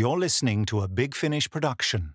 [0.00, 2.14] You're listening to a Big Finish production.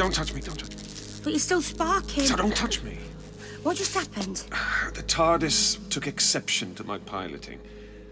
[0.00, 0.82] Don't touch me, don't touch me.
[1.22, 2.24] But you're still sparking.
[2.24, 2.96] So don't touch me.
[3.62, 4.44] What just happened?
[4.94, 7.60] The TARDIS took exception to my piloting.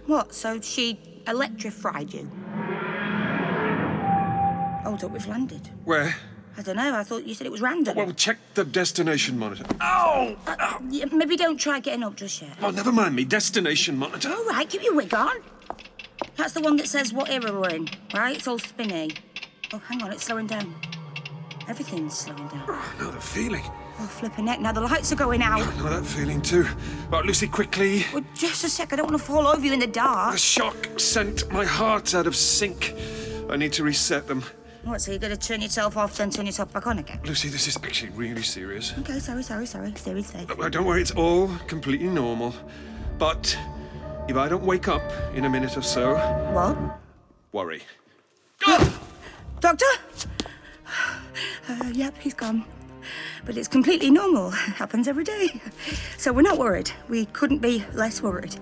[0.07, 0.35] What?
[0.35, 2.31] So she electrified you?
[4.85, 5.69] Hold up, we've landed.
[5.85, 6.15] Where?
[6.59, 6.95] I don't know.
[6.95, 7.97] I thought you said it was random.
[7.97, 9.65] Well, check the destination monitor.
[9.81, 10.37] Ow!
[10.47, 12.57] Uh, yeah, maybe don't try getting up just yet.
[12.63, 13.25] Oh, never mind me.
[13.25, 14.29] Destination monitor.
[14.29, 15.37] All right, keep your wig on.
[16.37, 18.37] That's the one that says what era we're in, right?
[18.37, 19.13] It's all spinny.
[19.73, 20.75] Oh, hang on, it's slowing down.
[21.69, 22.63] Everything's slowing down.
[22.69, 23.63] Oh, I know the feeling.
[24.01, 24.61] Oh, flipping neck.
[24.61, 25.61] Now the lights are going out.
[25.61, 26.67] I know that feeling too.
[27.11, 28.05] Right, Lucy, quickly.
[28.13, 28.93] Well, just a sec.
[28.93, 30.33] I don't want to fall over you in the dark.
[30.33, 32.95] The shock sent my heart out of sync.
[33.51, 34.45] I need to reset them.
[34.85, 37.21] What, so you're going to turn yourself off, then turn yourself back on again?
[37.25, 38.95] Lucy, this is actually really serious.
[39.01, 39.93] Okay, sorry, sorry, sorry.
[39.97, 40.47] Seriously.
[40.49, 42.55] Uh, Don't worry, it's all completely normal.
[43.19, 43.59] But
[44.29, 45.03] if I don't wake up
[45.35, 46.15] in a minute or so,
[46.55, 46.79] What?
[47.53, 47.83] worry.
[49.61, 49.87] Doctor?
[51.69, 52.65] Uh, yep, he's gone.
[53.45, 54.51] But it's completely normal.
[54.81, 55.61] Happens every day.
[56.17, 56.91] So we're not worried.
[57.09, 58.57] We couldn't be less worried.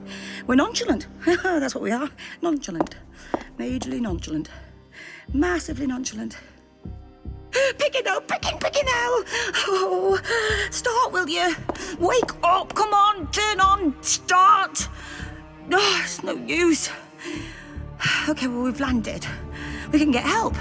[0.46, 1.06] We're nonchalant.
[1.42, 2.10] That's what we are.
[2.42, 2.96] Nonchalant.
[3.58, 4.50] Majorly nonchalant.
[5.32, 6.36] Massively nonchalant.
[7.78, 9.24] Pickinell, picking, Pickinell!
[9.68, 10.20] Oh,
[10.70, 11.54] start, will you?
[11.98, 14.88] Wake up, come on, turn on, start!
[15.66, 16.90] No, it's no use.
[18.28, 19.26] Okay, well, we've landed.
[19.90, 20.54] We can get help.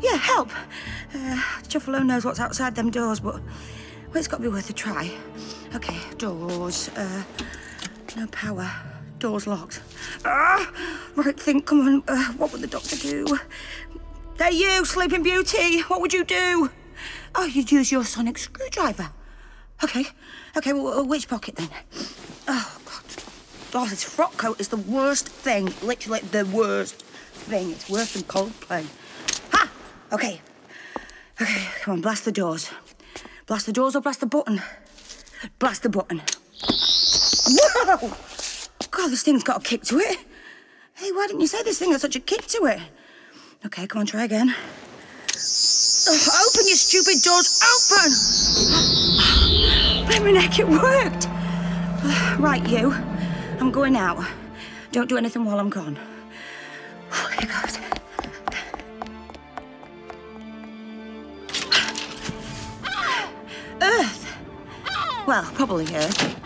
[0.00, 0.50] Yeah, help.
[1.14, 1.16] Uh,
[1.68, 5.10] Chuffalo knows what's outside them doors, but well, it's got to be worth a try.
[5.74, 6.88] Okay, doors.
[6.96, 7.22] Uh,
[8.16, 8.70] no power.
[9.18, 9.82] Doors locked.
[10.24, 10.72] Ah,
[11.16, 11.66] right, think.
[11.66, 12.02] Come on.
[12.08, 13.38] Uh, what would the doctor do?
[14.38, 15.80] Hey, you, Sleeping Beauty.
[15.82, 16.70] What would you do?
[17.34, 19.10] Oh, you'd use your sonic screwdriver.
[19.82, 20.06] Okay.
[20.56, 20.72] Okay.
[20.72, 21.68] Well, which pocket then?
[22.46, 23.04] Oh God.
[23.74, 25.72] Oh, this frock coat is the worst thing.
[25.82, 27.72] Literally the worst thing.
[27.72, 28.86] It's worse than Coldplay.
[29.52, 29.70] Ha!
[30.12, 30.40] Okay.
[31.40, 32.70] Okay, come on, blast the doors.
[33.46, 34.60] Blast the doors or blast the button?
[35.58, 36.20] Blast the button.
[37.48, 38.12] Whoa!
[38.90, 40.18] God, this thing's got a kick to it.
[40.94, 42.80] Hey, why didn't you say this thing had such a kick to it?
[43.64, 44.52] Okay, come on, try again.
[46.10, 48.10] Oh, open, your stupid doors, open!
[50.08, 51.28] Blimey neck, it worked!
[52.40, 52.92] Right, you.
[53.60, 54.24] I'm going out.
[54.90, 55.96] Don't do anything while I'm gone.
[57.38, 57.77] Here goes.
[65.28, 66.40] Well, probably Earth.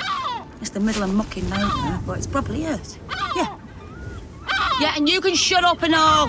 [0.61, 2.99] It's the middle of mucking nowhere, but it's probably Earth.
[3.37, 3.57] Yeah.
[4.81, 6.27] Yeah, and you can shut up and all.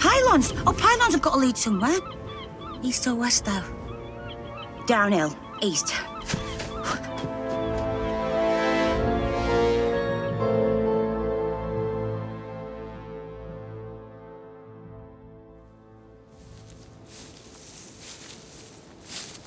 [0.00, 0.52] Pylons.
[0.66, 1.96] Oh, pylons have got to lead somewhere.
[2.82, 3.64] East or west, though?
[4.84, 5.34] Downhill.
[5.62, 5.92] East.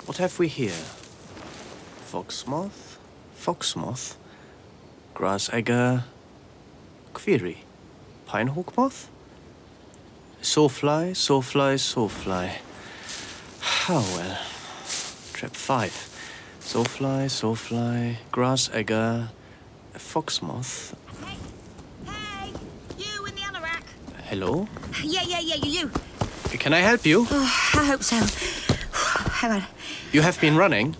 [0.07, 0.73] What have we here?
[2.13, 2.99] Foxmoth,
[3.35, 4.17] foxmoth,
[5.15, 6.03] grass egger,
[7.11, 7.63] query,
[8.27, 9.09] pinehawk moth,
[10.39, 12.51] sawfly, sawfly, sawfly.
[13.89, 14.37] Oh well.
[15.33, 15.91] Trap five.
[16.59, 19.29] Sawfly, sawfly, grass egger,
[19.95, 20.93] foxmoth.
[21.25, 22.53] Hey, hey,
[22.95, 23.85] you in the anorak.
[24.29, 24.67] Hello?
[25.03, 26.59] Yeah, yeah, yeah, you, you.
[26.59, 27.25] Can I help you?
[27.31, 28.17] Oh, I hope so.
[29.41, 29.63] Hang on.
[30.11, 30.95] You have been running.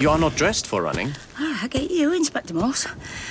[0.00, 1.12] You are not dressed for running.
[1.38, 2.86] Oh, I get you, Inspector Morse.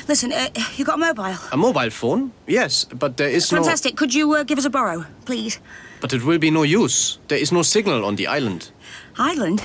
[0.08, 1.36] Listen, uh, you got a mobile?
[1.52, 2.32] A mobile phone?
[2.46, 3.58] Yes, but there is no.
[3.64, 3.96] Fantastic.
[3.98, 5.60] Could you uh, give us a borrow, please?
[6.00, 7.18] But it will be no use.
[7.28, 8.70] There is no signal on the island.
[9.18, 9.64] Island?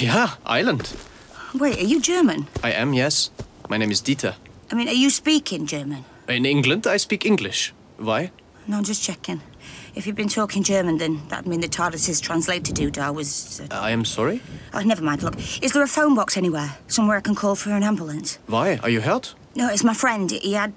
[0.00, 0.96] Yeah, island.
[1.54, 2.46] Wait, are you German?
[2.64, 3.30] I am, yes.
[3.68, 4.34] My name is Dieter.
[4.70, 6.06] I mean, are you speaking German?
[6.26, 7.74] In England, I speak English.
[7.98, 8.30] Why?
[8.68, 9.40] No, I'm just checking.
[9.94, 13.60] If you've been talking German, then that'd mean the TARDIS's translator doodah was.
[13.60, 13.64] Uh...
[13.70, 14.42] I was I am sorry.
[14.74, 15.22] Oh, never mind.
[15.22, 16.76] Look, is there a phone box anywhere?
[16.88, 18.38] Somewhere I can call for an ambulance?
[18.46, 18.78] Why?
[18.82, 19.34] Are you hurt?
[19.54, 20.30] No, it's my friend.
[20.30, 20.72] He had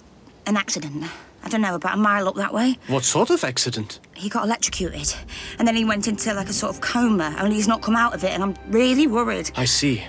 [0.45, 1.03] an accident.
[1.43, 2.77] I don't know, about a mile up that way.
[2.87, 3.99] What sort of accident?
[4.13, 5.15] He got electrocuted.
[5.57, 8.13] And then he went into like a sort of coma, only he's not come out
[8.13, 9.49] of it, and I'm really worried.
[9.55, 10.03] I see.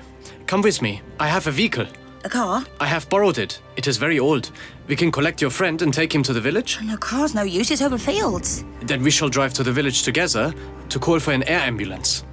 [0.47, 1.03] Come with me.
[1.21, 1.87] I have a vehicle.
[2.23, 2.65] A car?
[2.79, 3.61] I have borrowed it.
[3.77, 4.51] It is very old.
[4.89, 6.79] We can collect your friend and take him to the village.
[6.83, 8.65] No car's no use, it's over fields.
[8.83, 10.53] Then we shall drive to the village together
[10.91, 12.25] to call for an air ambulance.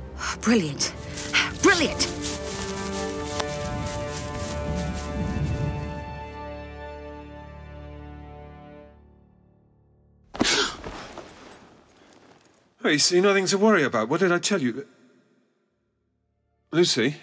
[0.42, 0.94] Brilliant.
[1.62, 2.14] Brilliant.
[12.84, 14.08] Hey, see, nothing to worry about.
[14.08, 14.88] What did I tell you?
[16.72, 17.18] Lucy?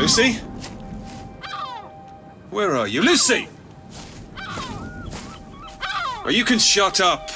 [0.00, 0.32] Lucy?
[2.48, 3.02] Where are you?
[3.02, 3.46] Lucy!
[6.24, 7.30] Oh, you can shut up.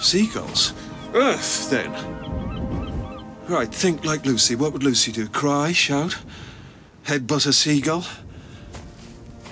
[0.00, 0.72] Seagulls?
[1.12, 1.92] Earth, then.
[3.46, 4.56] Right, think like Lucy.
[4.56, 5.28] What would Lucy do?
[5.28, 5.72] Cry?
[5.72, 6.16] Shout?
[7.04, 8.06] Headbutt a seagull?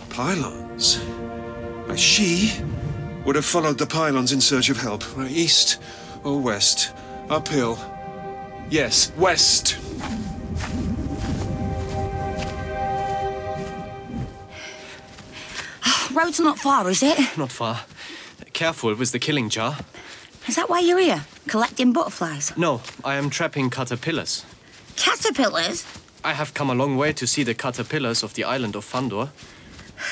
[0.09, 0.99] Pylons?
[1.87, 2.59] Right, She
[3.27, 5.05] would have followed the pylons in search of help.
[5.15, 5.79] Right, east
[6.25, 6.95] or west?
[7.29, 7.79] Uphill?
[8.71, 9.77] Yes, west.
[16.19, 17.17] The road's not far, is it?
[17.39, 17.83] Not far.
[18.53, 19.77] Careful with the killing jar.
[20.49, 21.25] Is that why you're here?
[21.47, 22.53] Collecting butterflies?
[22.57, 24.45] No, I am trapping caterpillars.
[24.97, 25.87] Caterpillars?
[26.25, 29.29] I have come a long way to see the caterpillars of the island of Fandor.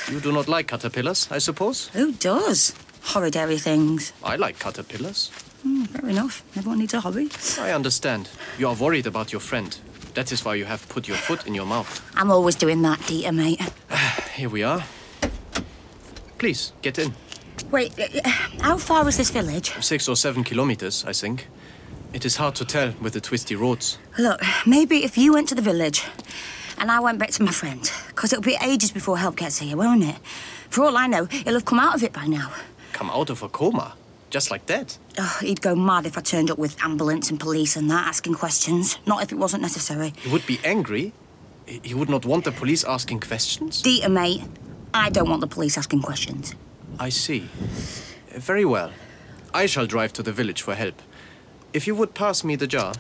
[0.08, 1.88] You do not like caterpillars, I suppose?
[1.88, 2.72] Who does?
[3.02, 4.12] Horrid airy things.
[4.22, 5.32] I like caterpillars.
[5.64, 6.44] Hmm, fair enough.
[6.56, 7.30] Everyone needs a hobby.
[7.58, 8.28] I understand.
[8.60, 9.76] You are worried about your friend.
[10.14, 12.00] That is why you have put your foot in your mouth.
[12.14, 13.60] I'm always doing that, Dieter, mate.
[14.36, 14.84] Here we are.
[16.38, 17.14] Please, get in.
[17.70, 18.28] Wait, uh,
[18.60, 19.72] how far is this village?
[19.80, 21.48] Six or seven kilometers, I think.
[22.12, 23.98] It is hard to tell with the twisty roads.
[24.18, 26.04] Look, maybe if you went to the village
[26.78, 29.76] and I went back to my friend, because it'll be ages before help gets here,
[29.76, 30.16] won't it?
[30.70, 32.52] For all I know, he'll have come out of it by now.
[32.92, 33.94] Come out of a coma.
[34.28, 34.98] Just like that.
[35.18, 38.34] Oh, he'd go mad if I turned up with ambulance and police and that, asking
[38.34, 38.98] questions.
[39.06, 40.12] Not if it wasn't necessary.
[40.16, 41.12] He would be angry.
[41.64, 43.82] He he would not want the police asking questions.
[43.82, 44.42] Dieter, mate,
[44.96, 46.54] I don't want the police asking questions.
[46.98, 47.48] I see.
[48.34, 48.90] Very well.
[49.54, 51.00] I shall drive to the village for help.
[51.72, 52.94] If you would pass me the jar,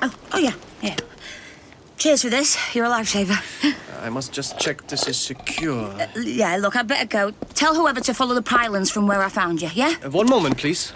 [0.00, 0.96] Oh, oh yeah, yeah.
[1.96, 2.56] Cheers for this.
[2.74, 3.38] You're a lifesaver.
[4.02, 5.94] I must just check this is secure.
[6.16, 7.30] Yeah, look, I'd better go.
[7.54, 9.94] Tell whoever to follow the pylons from where I found you, yeah?
[10.04, 10.90] Uh, One moment, please.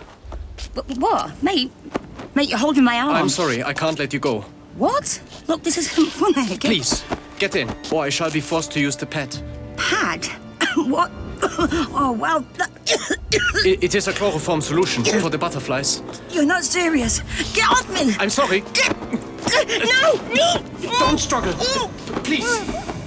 [0.75, 1.41] Wh- What?
[1.43, 1.71] Mate?
[2.35, 3.15] Mate, you're holding my arm.
[3.15, 4.45] I'm sorry, I can't let you go.
[4.77, 5.21] What?
[5.47, 6.57] Look, this isn't funny.
[6.59, 7.05] Please,
[7.39, 9.37] get in, or I shall be forced to use the pad.
[9.77, 10.27] Pad?
[10.77, 11.11] What?
[11.43, 12.45] oh, wow.
[12.57, 12.71] that-
[13.65, 16.03] I- it is a chloroform solution for the butterflies.
[16.31, 17.21] You're not serious.
[17.53, 18.15] Get off me!
[18.19, 18.63] I'm sorry.
[19.69, 20.13] No!
[20.35, 20.63] No!
[20.99, 21.53] Don't struggle.
[22.25, 22.47] Please,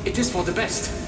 [0.06, 0.99] it is for the best.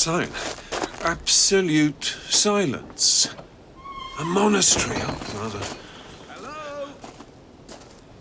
[0.00, 0.30] Sign.
[1.02, 3.28] Absolute silence.
[4.18, 5.60] A monastery, oh, rather.
[6.28, 6.88] Hello?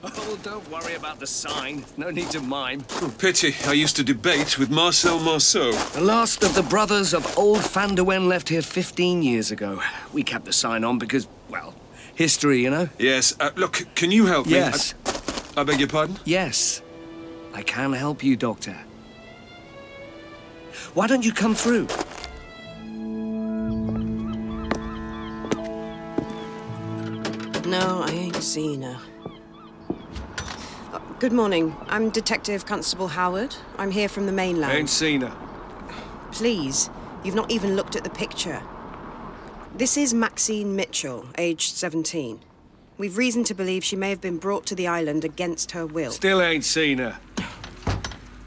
[0.04, 1.86] Oh, don't worry about the sign.
[1.96, 2.84] No need to mime.
[3.02, 3.56] Oh, pity.
[3.66, 5.72] I used to debate with Marcel Marceau.
[5.72, 9.82] The last of the brothers of old Fanderwen left here 15 years ago.
[10.12, 11.74] We kept the sign on because, well,
[12.14, 12.90] history, you know?
[13.00, 14.56] Yes, uh, look, can you help me?
[14.56, 14.96] Yes.
[15.56, 16.20] I, I beg your pardon?
[16.26, 16.82] Yes.
[17.54, 18.76] I can help you, Doctor.
[20.96, 21.88] Why don't you come through?
[27.70, 29.00] No, I ain't seen her.
[30.92, 31.76] Uh, Good morning.
[31.88, 33.56] I'm Detective Constable Howard.
[33.78, 34.76] I'm here from the mainland.
[34.76, 35.36] Ain't seen her.
[36.32, 36.90] Please,
[37.24, 38.64] you've not even looked at the picture.
[39.76, 42.40] This is Maxine Mitchell, aged 17.
[42.98, 46.12] We've reason to believe she may have been brought to the island against her will.
[46.12, 47.20] Still ain't seen her.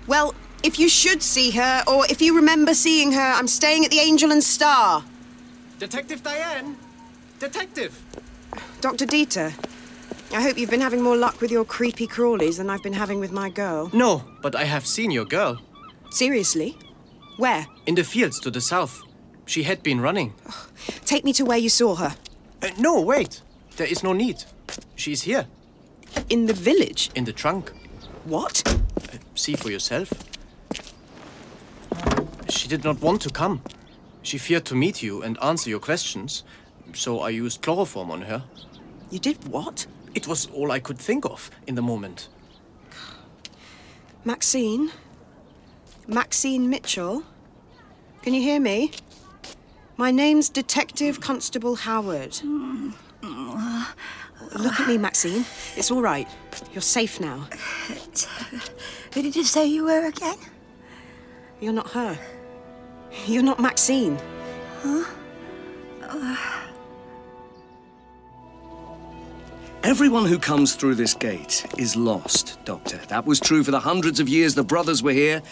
[0.09, 3.91] Well, if you should see her, or if you remember seeing her, I'm staying at
[3.91, 5.05] the Angel and Star.
[5.79, 6.77] Detective Diane!
[7.39, 8.01] Detective!
[8.81, 9.07] Dr.
[9.07, 9.53] Dieter,
[10.33, 13.21] I hope you've been having more luck with your creepy crawlies than I've been having
[13.21, 13.91] with my girl.
[13.93, 15.61] No, but I have seen your girl.
[16.11, 16.77] Seriously?
[17.37, 17.67] Where?
[17.87, 19.03] In the fields to the south.
[19.47, 20.35] She had been running.
[21.05, 22.15] Take me to where you saw her.
[22.63, 23.41] Uh, no, wait.
[23.77, 24.45] There is no need.
[24.95, 25.47] She's here,
[26.29, 27.11] In the village?
[27.15, 27.73] in the trunk.
[28.25, 28.63] What?
[29.35, 30.13] See for yourself.
[32.53, 33.63] She did not want to come.
[34.23, 36.45] She feared to meet you and answer your questions,
[36.93, 38.45] so I used chloroform on her.
[39.11, 39.87] You did what?
[40.15, 42.29] It was all I could think of in the moment.
[44.25, 44.93] Maxine?
[46.07, 47.25] Maxine Mitchell?
[48.21, 48.93] Can you hear me?
[49.97, 52.39] My name's Detective Constable Howard.
[53.23, 55.47] Look at me, Maxine.
[55.75, 56.29] It's all right.
[56.73, 57.49] You're safe now.
[59.15, 60.37] Who did you say you were again?
[61.61, 62.19] You're not her.
[63.27, 64.19] You're not Maxine.
[69.85, 72.99] Everyone who comes through this gate is lost, Doctor.
[73.09, 75.43] That was true for the hundreds of years the brothers were here,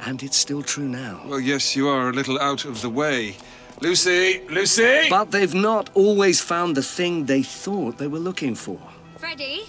[0.00, 1.20] and it's still true now.
[1.26, 3.36] Well, yes, you are a little out of the way.
[3.80, 4.42] Lucy!
[4.48, 5.08] Lucy!
[5.08, 8.78] But they've not always found the thing they thought they were looking for.
[9.18, 9.64] Freddy?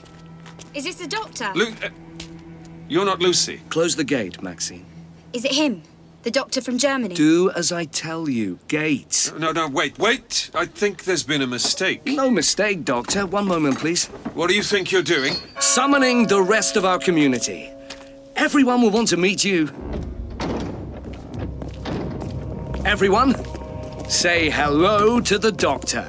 [0.73, 1.51] Is this the doctor?
[1.55, 1.89] Lu- uh,
[2.87, 3.61] you're not Lucy.
[3.69, 4.85] Close the gate, Maxine.
[5.33, 5.81] Is it him?
[6.23, 7.15] The doctor from Germany?
[7.15, 8.59] Do as I tell you.
[8.67, 9.33] Gate.
[9.39, 10.51] No, no, wait, wait.
[10.53, 12.05] I think there's been a mistake.
[12.05, 13.25] No mistake, Doctor.
[13.25, 14.05] One moment, please.
[14.35, 15.33] What do you think you're doing?
[15.59, 17.71] Summoning the rest of our community.
[18.35, 19.69] Everyone will want to meet you.
[22.85, 23.33] Everyone,
[24.07, 26.05] say hello to the Doctor.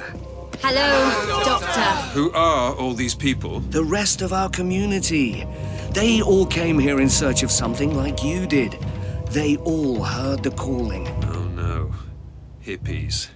[0.61, 1.81] Hello, doctor.
[2.13, 3.61] Who are all these people?
[3.61, 5.45] The rest of our community.
[5.91, 8.77] They all came here in search of something like you did.
[9.33, 11.07] They all heard the calling.
[11.23, 11.91] Oh no.
[12.63, 13.29] Hippies.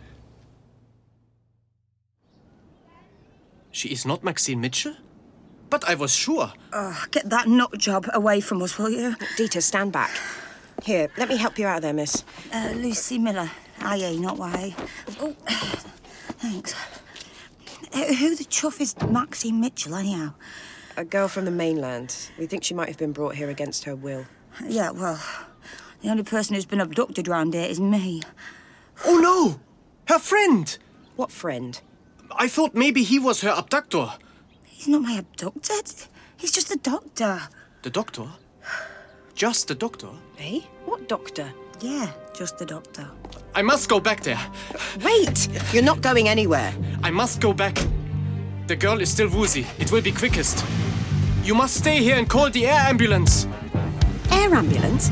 [3.71, 4.95] She is not Maxine Mitchell?
[5.71, 6.53] But I was sure.
[6.71, 9.15] Oh, get that nut job away from us, will you?
[9.37, 10.11] Dieter, stand back.
[10.83, 12.23] Here, let me help you out of there, miss.
[12.53, 13.49] Uh, Lucy Miller.
[13.81, 14.75] IE, not YA.
[15.19, 15.35] Oh,
[16.37, 16.75] thanks.
[17.91, 20.35] Uh, who the chuff is Maxine Mitchell, anyhow?
[20.95, 22.15] A girl from the mainland.
[22.37, 24.25] We think she might have been brought here against her will.
[24.63, 25.19] Yeah, well,
[26.01, 28.21] the only person who's been abducted round here is me.
[29.05, 29.59] Oh no!
[30.13, 30.77] Her friend!
[31.15, 31.79] What friend?
[32.35, 34.09] I thought maybe he was her abductor.
[34.63, 35.73] He's not my abductor.
[36.37, 37.41] He's just a doctor.
[37.81, 38.27] The doctor?
[39.33, 40.09] Just the doctor?
[40.39, 40.61] Eh?
[40.85, 41.51] What doctor?
[41.79, 43.07] Yeah, just the doctor.
[43.55, 44.39] I must go back there.
[45.03, 45.47] Wait!
[45.73, 46.73] You're not going anywhere.
[47.03, 47.77] I must go back.
[48.67, 49.65] The girl is still woozy.
[49.79, 50.63] It will be quickest.
[51.43, 53.47] You must stay here and call the air ambulance.
[54.31, 55.09] Air ambulance?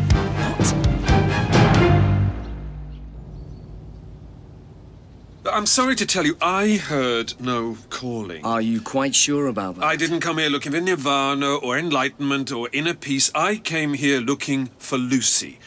[5.51, 8.43] I'm sorry to tell you, I heard no calling.
[8.43, 9.83] Are you quite sure about that?
[9.83, 13.31] I didn't come here looking for nirvana or enlightenment or inner peace.
[13.35, 15.59] I came here looking for Lucy.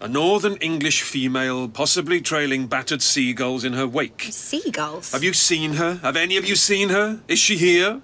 [0.00, 4.28] A northern English female, possibly trailing battered seagulls in her wake.
[4.30, 5.12] Seagulls?
[5.12, 5.94] Have you seen her?
[6.02, 7.20] Have any of you seen her?
[7.26, 8.02] Is she here?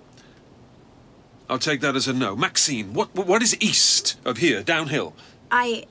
[1.50, 2.34] I'll take that as a no.
[2.34, 5.14] Maxine, what what is east of here, downhill?
[5.50, 5.84] I.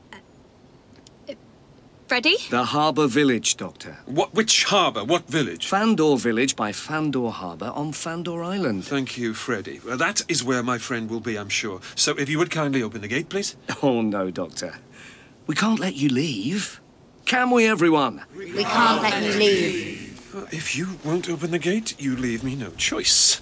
[2.11, 2.35] Freddie?
[2.49, 3.99] The Harbour Village, Doctor.
[4.05, 5.05] What which harbour?
[5.05, 5.67] What village?
[5.67, 8.83] Fandor Village by Fandor Harbour on Fandor Island.
[8.83, 9.79] Thank you, Freddy.
[9.79, 11.79] Well, that is where my friend will be, I'm sure.
[11.95, 13.55] So if you would kindly open the gate, please.
[13.81, 14.73] Oh, no, Doctor.
[15.47, 16.81] We can't let you leave.
[17.23, 18.25] Can we, everyone?
[18.35, 20.49] We can't let you leave.
[20.51, 23.41] If you won't open the gate, you leave me no choice.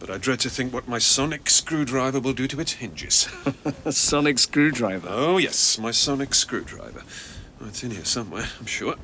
[0.00, 3.28] But I dread to think what my sonic screwdriver will do to its hinges.
[3.84, 5.06] A sonic screwdriver.
[5.08, 7.04] oh, yes, my sonic screwdriver.
[7.62, 8.96] Oh, it's in here somewhere, I'm sure.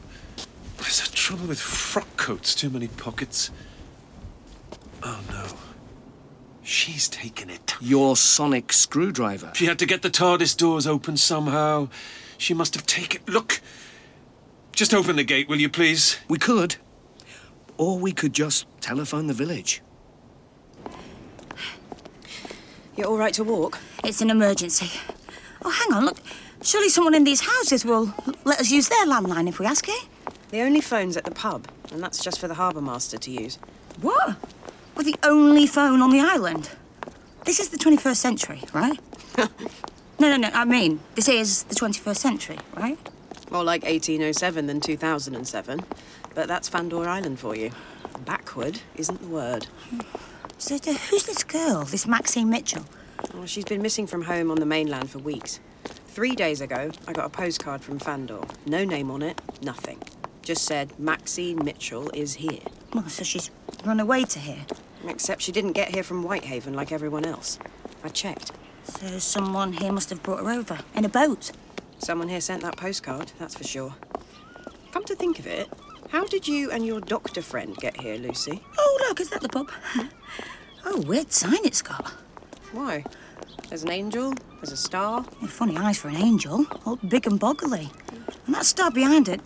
[0.78, 3.50] There's a trouble with frock coats, too many pockets.
[5.02, 5.46] Oh, no.
[6.62, 7.74] She's taken it.
[7.80, 9.52] Your sonic screwdriver.
[9.54, 11.88] She had to get the TARDIS doors open somehow.
[12.36, 13.22] She must have taken.
[13.22, 13.28] It.
[13.28, 13.60] Look!
[14.72, 16.18] Just open the gate, will you, please?
[16.28, 16.76] We could.
[17.76, 19.82] Or we could just telephone the village.
[22.96, 23.78] You're all right to walk?
[24.02, 24.90] It's an emergency.
[25.64, 26.18] Oh, hang on, look.
[26.62, 28.12] Surely someone in these houses will
[28.44, 30.06] let us use their landline if we ask it.
[30.50, 33.58] The only phone's at the pub, and that's just for the harbour master to use.
[34.00, 34.36] What?
[34.96, 36.70] We're the only phone on the island.
[37.44, 38.98] This is the 21st century, right?
[39.38, 39.48] no,
[40.18, 40.50] no, no.
[40.52, 42.98] I mean, this is the 21st century, right?
[43.50, 45.84] More like 1807 than 2007.
[46.34, 47.70] But that's Fandor Island for you.
[48.24, 49.66] Backward isn't the word.
[50.58, 52.84] So, who's this girl, this Maxine Mitchell?
[53.32, 55.60] Well, she's been missing from home on the mainland for weeks.
[56.18, 58.40] Three days ago, I got a postcard from Fandor.
[58.66, 60.02] No name on it, nothing.
[60.42, 62.58] Just said Maxine Mitchell is here.
[62.92, 63.52] Well, so she's
[63.84, 64.66] run away to here.
[65.06, 67.60] Except she didn't get here from Whitehaven like everyone else.
[68.02, 68.50] I checked.
[68.82, 71.52] So someone here must have brought her over in a boat.
[72.00, 73.94] Someone here sent that postcard, that's for sure.
[74.90, 75.68] Come to think of it,
[76.08, 78.64] how did you and your doctor friend get here, Lucy?
[78.76, 79.70] Oh, look, is that the pub?
[80.84, 82.12] oh, weird sign it's got.
[82.72, 83.04] Why?
[83.68, 85.26] There's an angel, there's a star.
[85.42, 87.90] Yeah, funny eyes for an angel, all big and boggly.
[88.46, 89.42] And that star behind it,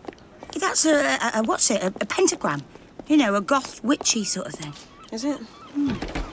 [0.56, 2.62] that's a, a, a what's it, a, a, pentagram.
[3.08, 4.72] You know, a goth witchy sort of thing.
[5.10, 5.40] Is it?
[5.76, 6.28] Mm.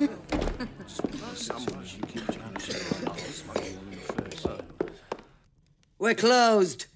[5.98, 6.86] We're closed.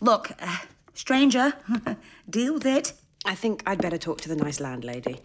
[0.00, 0.58] Look, uh,
[0.94, 1.54] stranger,
[2.30, 2.94] deal with it.
[3.26, 5.20] I think I'd better talk to the nice landlady.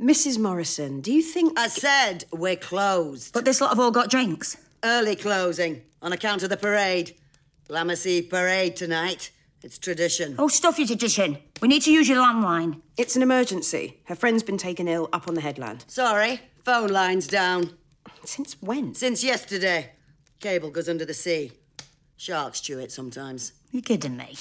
[0.00, 0.38] Mrs.
[0.38, 1.58] Morrison, do you think.
[1.58, 3.34] I said we're closed.
[3.34, 4.56] But this lot have all got drinks.
[4.82, 7.14] Early closing on account of the parade.
[7.68, 9.30] Lammas Eve parade tonight.
[9.62, 10.36] It's tradition.
[10.38, 11.36] Oh, stuff your tradition.
[11.60, 12.80] We need to use your landline.
[12.96, 14.00] It's an emergency.
[14.04, 15.84] Her friend's been taken ill up on the headland.
[15.86, 17.74] Sorry, phone line's down.
[18.24, 18.94] Since when?
[18.94, 19.90] Since yesterday.
[20.40, 21.52] Cable goes under the sea.
[22.16, 23.52] Sharks chew it sometimes.
[23.70, 24.34] You kidding me?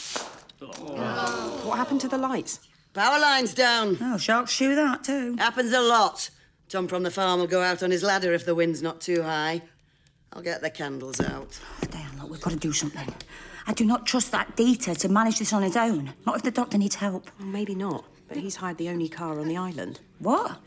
[0.59, 2.61] What happened to the lights?
[2.93, 3.97] Power line's down.
[4.01, 5.35] Oh, sharks chew that too.
[5.37, 6.29] Happens a lot.
[6.69, 9.23] Tom from the farm will go out on his ladder if the wind's not too
[9.23, 9.61] high.
[10.33, 11.59] I'll get the candles out.
[11.81, 13.07] Oh, Damn, look, we've got to do something.
[13.65, 16.13] I do not trust that Dieter to manage this on his own.
[16.25, 17.29] Not if the doctor needs help.
[17.39, 19.99] Well, maybe not, but he's hired the only car on the island.
[20.19, 20.59] What?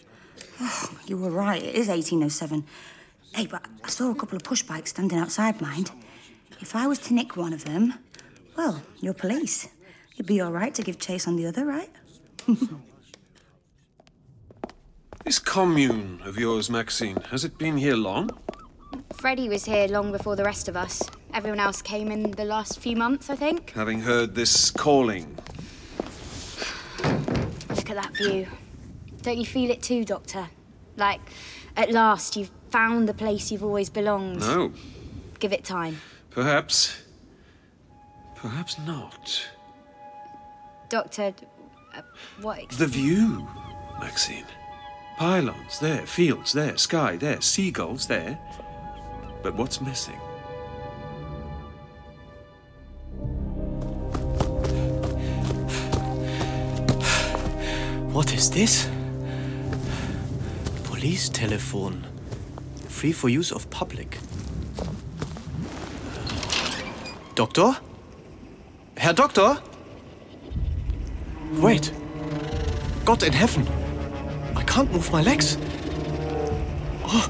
[0.61, 1.62] Oh, you were right.
[1.62, 2.64] It is 1807.
[3.35, 5.91] Hey, but I saw a couple of push bikes standing outside, mind.
[6.61, 7.95] If I was to nick one of them,
[8.57, 9.69] well, you're police.
[10.14, 11.91] You'd be all right to give chase on the other, right?
[15.25, 18.29] This commune of yours, Maxine, has it been here long?
[19.15, 21.01] Freddie was here long before the rest of us.
[21.33, 23.71] Everyone else came in the last few months, I think.
[23.71, 25.39] Having heard this calling,
[27.71, 28.49] Look at that view.
[29.23, 30.49] Don't you feel it too, Doctor?
[30.97, 31.21] Like,
[31.77, 34.41] at last, you've found the place you've always belonged.
[34.41, 34.73] no,
[35.39, 36.01] Give it time.
[36.31, 37.01] perhaps,
[38.35, 39.47] perhaps not.
[40.89, 41.33] Doctor,
[41.95, 42.03] uh,
[42.41, 42.69] what?
[42.71, 43.49] The view,
[44.01, 44.47] Maxine.
[45.19, 48.39] Pylons there, fields there, sky there, seagulls there.
[49.43, 50.19] But what's missing?
[58.13, 58.89] What is this?
[60.85, 62.07] Police telephone.
[62.89, 64.19] Free for use of public.
[67.35, 67.77] Doctor?
[68.99, 69.59] Herr Doktor?
[71.61, 71.93] Wait.
[73.04, 73.67] God in heaven.
[74.56, 75.58] I can't move my legs.
[77.04, 77.28] Oh.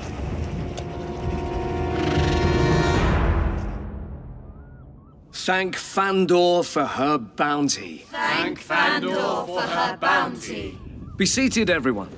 [5.32, 8.04] Thank Fandor for her bounty.
[8.10, 10.78] Thank Fandor for her bounty.
[11.16, 12.08] Be seated, everyone.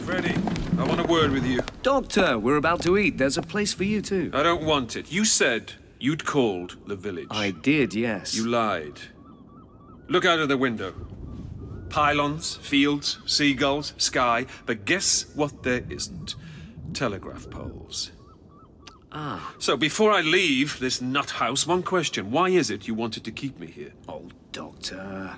[0.00, 0.34] Freddy,
[0.78, 1.60] I want a word with you.
[1.82, 3.18] Doctor, we're about to eat.
[3.18, 4.30] There's a place for you, too.
[4.32, 5.12] I don't want it.
[5.12, 7.28] You said you'd called the village.
[7.30, 8.34] I did, yes.
[8.34, 8.98] You lied.
[10.08, 10.94] Look out of the window.
[11.90, 16.36] Pylons, fields, seagulls, sky, but guess what there isn't?
[16.94, 18.12] Telegraph poles.
[19.12, 19.54] Ah.
[19.58, 22.30] So before I leave this nut house, one question.
[22.30, 23.92] Why is it you wanted to keep me here?
[24.08, 25.36] Oh, Doctor.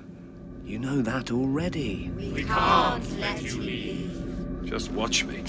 [0.64, 2.10] You know that already.
[2.16, 4.62] We can't let you leave.
[4.64, 5.42] Just watch me.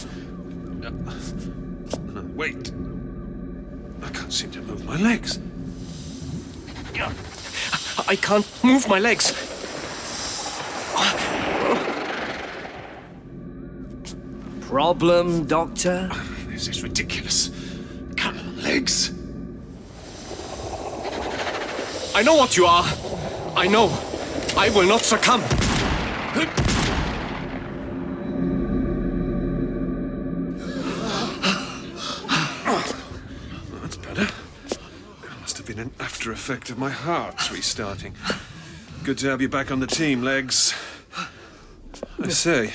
[0.84, 0.90] Uh,
[2.14, 2.72] no, wait.
[4.02, 5.40] I can't seem to move my legs.
[8.08, 9.53] I can't move my legs.
[14.62, 16.10] Problem, Doctor?
[16.48, 17.52] This is ridiculous.
[18.18, 19.12] Come on, legs.
[22.16, 22.86] I know what you are.
[23.56, 23.90] I know.
[24.58, 25.42] I will not succumb.
[33.82, 34.26] That's better.
[34.26, 38.16] That must have been an after effect of my heart's restarting.
[39.04, 40.74] Good to have you back on the team, legs.
[42.24, 42.72] I say,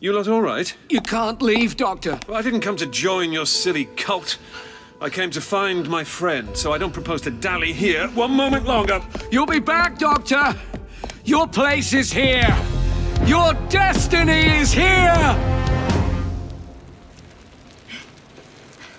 [0.00, 0.76] you lot all right?
[0.90, 2.20] You can't leave, Doctor.
[2.28, 4.36] Well, I didn't come to join your silly cult.
[5.00, 8.66] I came to find my friend, so I don't propose to dally here one moment
[8.66, 9.00] longer.
[9.30, 10.54] You'll be back, Doctor.
[11.24, 12.54] Your place is here.
[13.24, 15.36] Your destiny is here.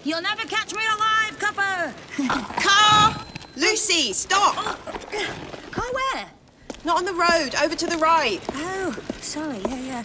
[0.04, 1.94] You'll never catch me alive, copper!
[2.60, 3.26] Car!
[3.56, 4.56] Lucy, stop!
[5.72, 6.32] Car where?
[6.88, 8.40] Not on the road, over to the right.
[8.54, 10.04] Oh, sorry, yeah, yeah.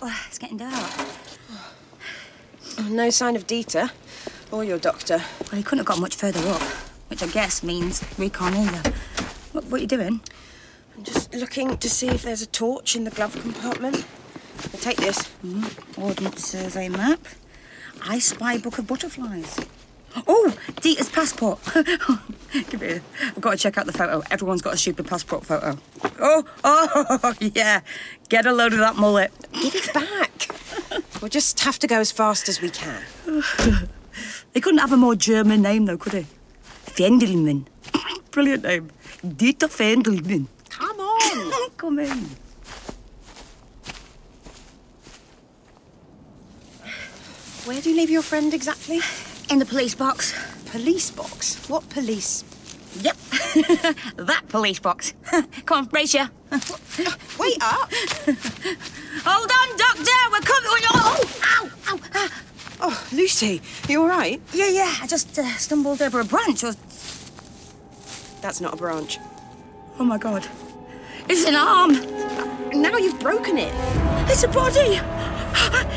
[0.00, 0.90] Oh, it's getting dark.
[2.88, 3.90] No sign of Dieter
[4.50, 5.18] or your doctor.
[5.18, 6.62] Well, he couldn't have got much further up,
[7.08, 8.94] which I guess means we can't either.
[9.52, 10.22] What, what are you doing?
[10.96, 14.06] I'm just looking to see if there's a torch in the glove compartment.
[14.72, 15.30] I'll take this.
[15.44, 17.26] Mm, ordnance survey map.
[18.00, 19.60] I spy book of butterflies.
[20.26, 21.58] Oh, Dieter's passport.
[22.70, 22.88] Give me.
[22.88, 24.22] A, I've got to check out the photo.
[24.30, 25.78] Everyone's got a stupid passport photo.
[26.20, 27.80] Oh, oh, yeah.
[28.28, 29.32] Get a load of that mullet.
[29.52, 30.48] Give it back.
[31.20, 33.02] we'll just have to go as fast as we can.
[34.52, 36.26] They couldn't have a more German name, though, could they?
[36.86, 37.66] Fendelman.
[38.30, 38.90] Brilliant name.
[39.24, 40.46] Dieter Fendelman.
[40.68, 41.70] Come on.
[41.76, 42.26] Come in.
[47.64, 49.00] Where do you leave your friend exactly?
[49.52, 50.32] In the police box.
[50.70, 51.68] Police box?
[51.68, 52.42] What police?
[53.02, 53.16] Yep.
[54.16, 55.12] that police box.
[55.66, 56.24] Come on, race you.
[57.38, 57.92] Wait up!
[59.26, 60.18] Hold on, Doctor.
[60.30, 60.84] We're coming.
[60.88, 62.00] Oh, ow, ow.
[62.14, 62.42] ah.
[62.80, 63.60] Oh, Lucy,
[63.90, 64.40] you all right?
[64.54, 64.94] Yeah, yeah.
[65.02, 66.62] I just uh, stumbled over a branch.
[66.62, 66.78] Was...
[68.40, 69.18] That's not a branch.
[69.98, 70.48] Oh my God.
[71.28, 71.92] It's an arm.
[72.80, 73.72] Now you've broken it.
[74.30, 75.00] It's a body.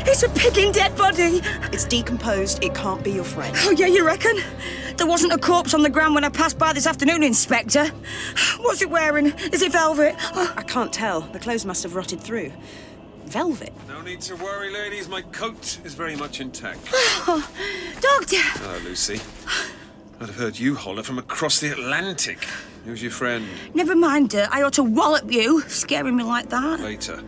[0.08, 1.40] It's a pigging dead body.
[1.72, 2.62] It's decomposed.
[2.62, 3.54] It can't be your friend.
[3.60, 4.36] Oh, yeah, you reckon?
[4.96, 7.86] There wasn't a corpse on the ground when I passed by this afternoon, Inspector.
[8.60, 9.26] What's it wearing?
[9.52, 10.14] Is it velvet?
[10.34, 11.20] Oh, I can't tell.
[11.22, 12.52] The clothes must have rotted through.
[13.26, 13.72] Velvet.
[13.88, 15.08] No need to worry, ladies.
[15.08, 16.80] My coat is very much intact.
[17.28, 17.50] Oh,
[18.00, 18.36] doctor.
[18.38, 19.20] Hello, Lucy.
[20.20, 22.46] I'd have heard you holler from across the Atlantic.
[22.86, 23.44] Who's your friend?
[23.74, 26.78] Never mind, uh, I ought to wallop you, scaring me like that.
[26.80, 27.20] Later.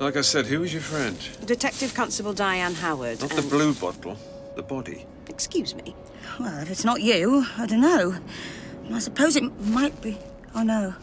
[0.00, 1.16] Like I said, who is your friend?
[1.46, 3.20] Detective Constable Diane Howard.
[3.20, 4.16] Not the and- blue bottle,
[4.54, 5.06] the body.
[5.28, 5.94] Excuse me.
[6.38, 8.14] Well, if it's not you, I don't know.
[8.92, 10.18] I suppose it might be.
[10.54, 10.94] Oh, no.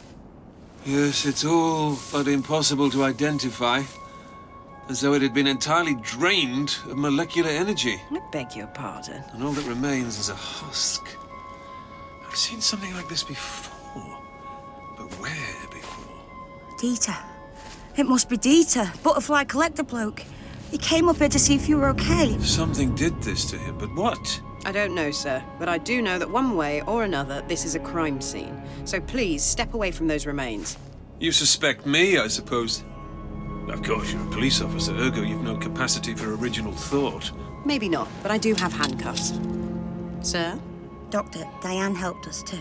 [0.85, 3.81] Yes, it's all but impossible to identify.
[4.87, 7.99] As though it had been entirely drained of molecular energy.
[8.11, 9.23] I beg your pardon.
[9.33, 11.03] And all that remains is a husk.
[12.27, 13.74] I've seen something like this before.
[15.05, 16.05] But where before?
[16.79, 17.15] Dieter.
[17.95, 20.23] It must be Dieter, butterfly collector bloke.
[20.71, 22.37] He came up here to see if you were okay.
[22.39, 24.41] Something did this to him, but what?
[24.65, 27.75] I don't know, sir, but I do know that one way or another, this is
[27.75, 28.59] a crime scene.
[28.83, 30.75] So please step away from those remains.
[31.19, 32.83] You suspect me, I suppose.
[33.69, 37.31] Of course, you're a police officer, ergo you've no capacity for original thought.
[37.63, 39.39] Maybe not, but I do have handcuffs.
[40.21, 40.59] Sir?
[41.11, 42.57] Doctor, Diane helped us too.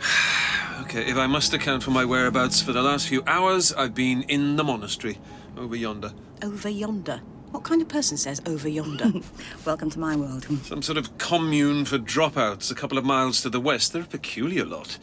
[0.80, 4.22] Okay, if I must account for my whereabouts for the last few hours, I've been
[4.22, 5.18] in the monastery,
[5.56, 6.12] over yonder.
[6.42, 7.20] Over yonder.
[7.50, 9.12] What kind of person says over yonder?
[9.66, 10.46] Welcome to my world.
[10.64, 13.92] Some sort of commune for dropouts a couple of miles to the west.
[13.92, 14.98] They're a peculiar lot.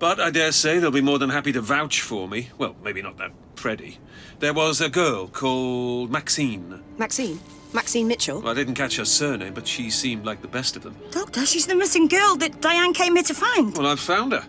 [0.00, 2.50] But I dare say they'll be more than happy to vouch for me.
[2.58, 3.98] Well, maybe not that Freddy.
[4.40, 6.82] There was a girl called Maxine.
[6.98, 7.38] Maxine?
[7.72, 8.40] Maxine Mitchell?
[8.40, 10.96] Well, I didn't catch her surname, but she seemed like the best of them.
[11.12, 13.76] Doctor, she's the missing girl that Diane came here to find.
[13.76, 14.44] Well, I've found her.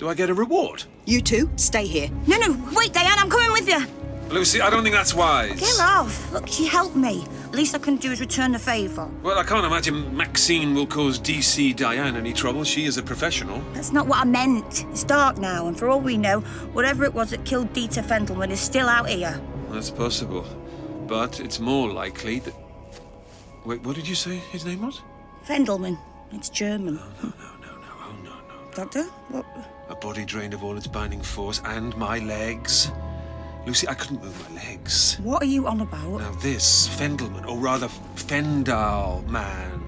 [0.00, 0.84] Do I get a reward?
[1.04, 2.08] You two, stay here.
[2.26, 3.84] No, no, wait, Diane, I'm coming with you.
[4.30, 5.60] Lucy, I don't think that's wise.
[5.60, 6.32] Get off.
[6.32, 7.26] Look, she helped me.
[7.44, 9.10] At least I can do is return the favour.
[9.22, 12.64] Well, I can't imagine Maxine will cause DC Diane any trouble.
[12.64, 13.60] She is a professional.
[13.74, 14.86] That's not what I meant.
[14.90, 16.40] It's dark now, and for all we know,
[16.72, 19.38] whatever it was that killed Dieter Fendelman is still out here.
[19.68, 20.46] That's possible.
[21.08, 22.54] But it's more likely that.
[23.66, 25.02] Wait, what did you say his name was?
[25.46, 25.98] Fendelman.
[26.32, 26.94] It's German.
[26.94, 27.88] No, no, no, no.
[28.02, 28.70] Oh, no, no.
[28.74, 29.02] Doctor?
[29.28, 29.44] What?
[29.90, 32.92] A body drained of all its binding force and my legs.
[33.66, 35.18] Lucy, I couldn't move my legs.
[35.22, 36.20] What are you on about?
[36.20, 39.82] Now, this Fendelman, or rather Fendahl man,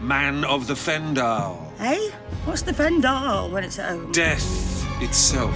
[0.00, 2.10] man of the Fendahl, Hey?
[2.44, 4.10] What's the Fendahl when it's at home?
[4.10, 5.54] death itself.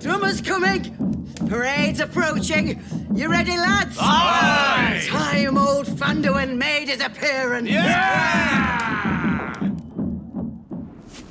[0.00, 1.28] Drummers coming!
[1.48, 2.80] Parade's approaching!
[3.14, 3.96] You ready, lads?
[4.00, 5.04] Aye!
[5.06, 7.68] Time old Fanduin made his appearance!
[7.70, 9.11] No,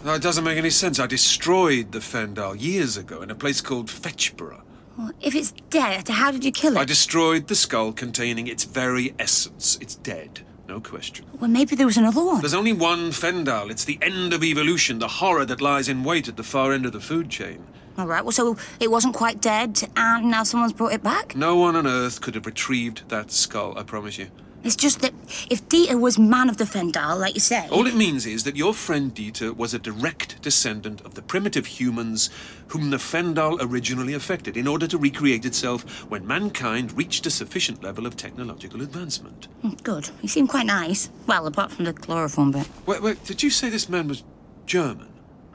[0.06, 1.00] it doesn't make any sense.
[1.00, 4.62] I destroyed the Fendahl years ago in a place called Fetchborough.
[4.98, 6.80] Well, if it's dead, how did you kill it?
[6.80, 9.78] I destroyed the skull containing its very essence.
[9.80, 11.26] It's dead, no question.
[11.40, 12.42] Well, maybe there was another one.
[12.42, 13.70] There's only one Fendahl.
[13.72, 16.86] It's the end of evolution, the horror that lies in wait at the far end
[16.86, 17.66] of the food chain.
[17.98, 21.36] All right, well, so it wasn't quite dead, and now someone's brought it back?
[21.36, 24.28] No one on Earth could have retrieved that skull, I promise you.
[24.64, 25.14] It's just that
[25.50, 27.68] if Dieter was man of the Fendahl, like you say...
[27.70, 31.66] All it means is that your friend Dieter was a direct descendant of the primitive
[31.66, 32.30] humans
[32.68, 37.84] whom the Fendahl originally affected in order to recreate itself when mankind reached a sufficient
[37.84, 39.48] level of technological advancement.
[39.64, 40.10] Mm, Good.
[40.22, 41.10] He seemed quite nice.
[41.26, 42.70] Well, apart from the chloroform bit.
[42.86, 44.24] Wait, wait, did you say this man was
[44.68, 45.08] German?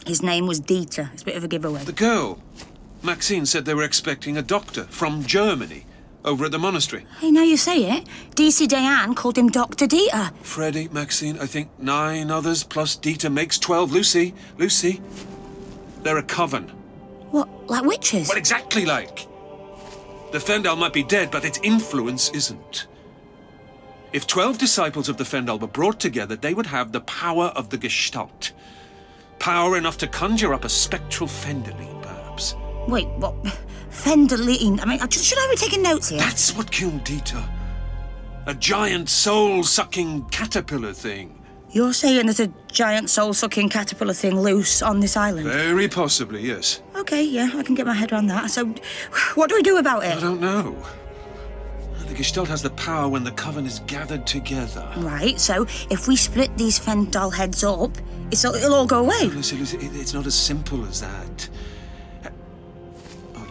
[0.04, 1.12] His name was Dieter.
[1.12, 1.84] It's a bit of a giveaway.
[1.84, 2.42] The girl,
[3.02, 5.85] Maxine, said they were expecting a doctor from Germany
[6.26, 7.06] over at the monastery.
[7.20, 8.06] Hey, now you say it.
[8.34, 9.86] DC Diane called him Dr.
[9.86, 10.34] Dieter.
[10.42, 13.92] Freddie, Maxine, I think nine others plus Dieter makes 12.
[13.92, 15.00] Lucy, Lucy.
[16.02, 16.68] They're a coven.
[17.30, 18.28] What, like witches?
[18.28, 19.26] Well, exactly like.
[20.32, 22.88] The Fendahl might be dead, but its influence isn't.
[24.12, 27.70] If 12 disciples of the Fendahl were brought together, they would have the power of
[27.70, 28.52] the Gestalt.
[29.38, 32.54] Power enough to conjure up a spectral Fendahleen, perhaps.
[32.88, 33.34] Wait, what?
[34.02, 34.80] Fendahleen?
[34.80, 36.18] I mean, uh, should I be taking notes here?
[36.20, 37.44] That's what killed Dieter.
[38.46, 41.36] A giant soul sucking caterpillar thing.
[41.70, 45.46] You're saying there's a giant soul-sucking caterpillar thing loose on this island?
[45.48, 46.80] Very possibly, yes.
[46.94, 48.50] Okay, yeah, I can get my head around that.
[48.50, 48.66] So,
[49.34, 50.16] what do we do about it?
[50.16, 50.76] I don't know.
[52.06, 54.90] The Gestalt has the power when the coven is gathered together.
[54.96, 57.90] Right, so if we split these Fendahl heads up,
[58.30, 59.24] it's, it'll all go away.
[59.24, 61.48] Lucy, Lucy, it's not as simple as that.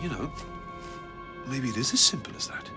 [0.06, 0.32] You know,
[1.48, 2.70] maybe it is as simple as that.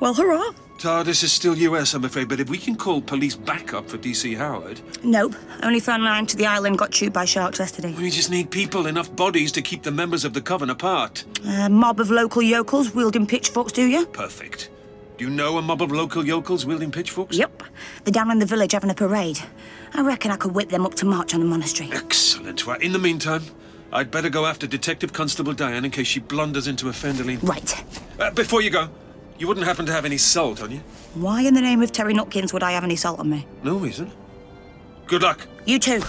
[0.00, 0.52] Well, hurrah.
[0.76, 4.36] TARDIS is still US, I'm afraid, but if we can call police backup for DC
[4.36, 5.34] Howard, Nope.
[5.62, 7.94] Only phone line to the island got chewed by sharks yesterday.
[7.94, 11.24] we just need people, enough bodies to keep the members of the coven apart.
[11.46, 14.04] A mob of local yokels wielding pitchforks, do you?
[14.04, 14.68] Perfect.
[15.16, 17.38] Do you know a mob of local yokels wielding pitchforks?
[17.38, 17.62] Yep.
[18.04, 19.40] They're down in the village having a parade.
[19.94, 21.88] I reckon I could whip them up to march on the monastery.
[21.94, 22.66] Excellent.
[22.66, 23.42] Well, in the meantime,
[23.92, 27.42] I'd better go after Detective Constable Diane in case she blunders into a Fendahleen.
[27.42, 27.84] Right.
[28.18, 28.88] Uh, before you go,
[29.38, 30.80] you wouldn't happen to have any salt on you?
[31.14, 33.46] Why in the name of Terry Nutkins would I have any salt on me?
[33.62, 34.10] No reason.
[35.06, 35.46] Good luck.
[35.66, 36.00] You too.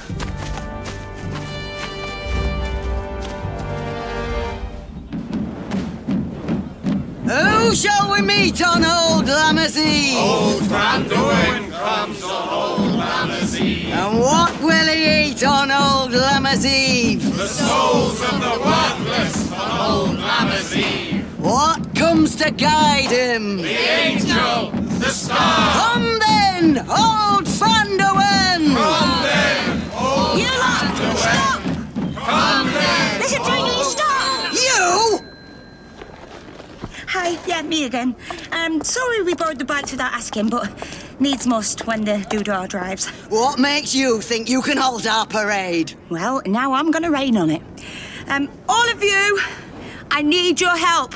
[7.23, 10.17] Who shall we meet on Old Lammas Eve?
[10.17, 13.52] Old Fanduin comes on Old Lammas Eve.
[13.95, 17.37] And what will he eat on Old Lammas Eve?
[17.37, 21.23] The souls of the worthless on Old Lammas Eve.
[21.39, 23.57] What comes to guide him?
[23.57, 25.93] The angel, the star.
[25.93, 28.73] Come then, Old Fandowen!
[28.73, 31.17] Come then, Old You lot!
[31.17, 31.61] Stop!
[32.15, 33.19] Come then.
[33.19, 34.53] Listen to me, you stop!
[34.53, 35.19] You?
[37.09, 38.15] Hi, yeah, me again.
[38.51, 40.71] Um, sorry we borrowed the bikes without asking, but
[41.23, 43.07] needs must when the doodah drives.
[43.29, 45.93] What makes you think you can hold our parade?
[46.09, 47.61] Well, now I'm gonna rain on it.
[48.27, 49.39] Um, all of you,
[50.11, 51.13] I need your help.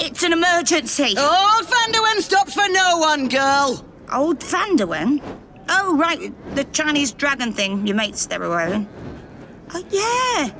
[0.00, 1.14] It's an emergency.
[1.16, 3.84] Old Fandowen stops for no one, girl.
[4.12, 5.22] Old Vanderwen?
[5.68, 8.88] Oh, right, the Chinese dragon thing your mates they were wearing.
[9.74, 10.50] Oh, yeah.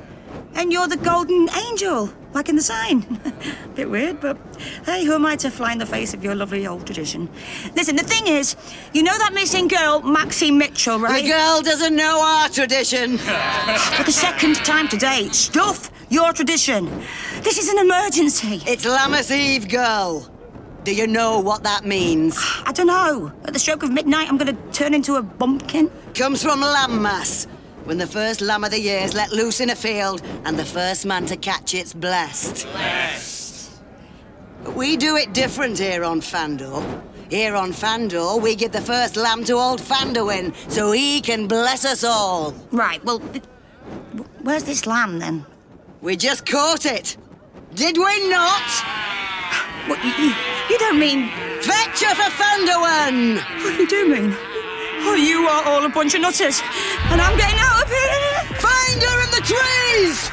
[0.55, 3.01] And you're the golden angel, like in the sign.
[3.75, 4.37] Bit weird, but
[4.85, 7.29] hey, who am I to fly in the face of your lovely old tradition?
[7.75, 8.55] Listen, the thing is,
[8.93, 11.23] you know that missing girl, Maxie Mitchell, right?
[11.23, 13.17] The girl doesn't know our tradition.
[13.97, 16.85] For the second time today, stuff your tradition.
[17.41, 18.61] This is an emergency.
[18.65, 20.31] It's Lammas Eve, girl.
[20.83, 22.37] Do you know what that means?
[22.65, 23.33] I don't know.
[23.43, 25.91] At the stroke of midnight, I'm going to turn into a bumpkin.
[26.13, 27.45] Comes from Lammas,
[27.87, 30.65] when the first lamb of the year is let loose in a field and the
[30.65, 32.67] first man to catch it's blessed.
[32.73, 33.71] Blessed.
[34.65, 36.83] But we do it different here on Fandor.
[37.29, 41.85] Here on Fandor, we give the first lamb to old Fanduin so he can bless
[41.85, 42.53] us all.
[42.71, 43.19] Right, well,
[44.41, 45.45] where's this lamb then?
[46.01, 47.15] We just caught it.
[47.73, 48.69] Did we not?
[49.87, 50.33] What, you, you,
[50.69, 51.29] you don't mean.
[51.61, 53.37] Fetch her for Fanduin!
[53.63, 54.56] What do you do mean?
[54.99, 56.61] Oh, you are all a bunch of nutters,
[57.11, 58.57] and I'm getting out of here!
[58.57, 60.31] Find her in the trees!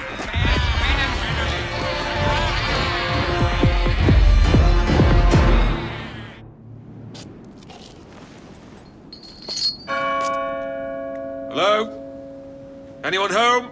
[11.51, 12.01] Hello?
[13.05, 13.67] Anyone home?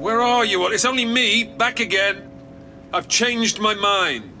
[0.00, 0.72] Where are you all?
[0.72, 2.30] It's only me, back again.
[2.92, 4.37] I've changed my mind.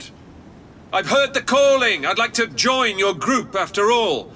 [0.92, 2.06] I've heard the calling.
[2.06, 4.32] I'd like to join your group after all.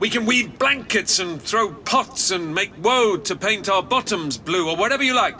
[0.00, 4.68] We can weave blankets and throw pots and make woad to paint our bottoms blue
[4.68, 5.36] or whatever you like.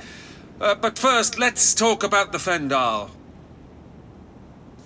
[0.60, 3.10] Uh, but first, let's talk about the Fendahl.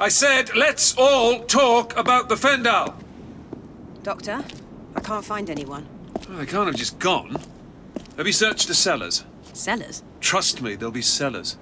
[0.00, 2.94] I said, let's all talk about the Fendahl.
[4.04, 4.44] Doctor,
[4.94, 5.86] I can't find anyone.
[6.28, 7.36] Well, they can't have just gone.
[8.16, 9.24] Have you searched the cellars?
[9.52, 10.02] Cellars?
[10.20, 11.56] Trust me, there'll be cellars.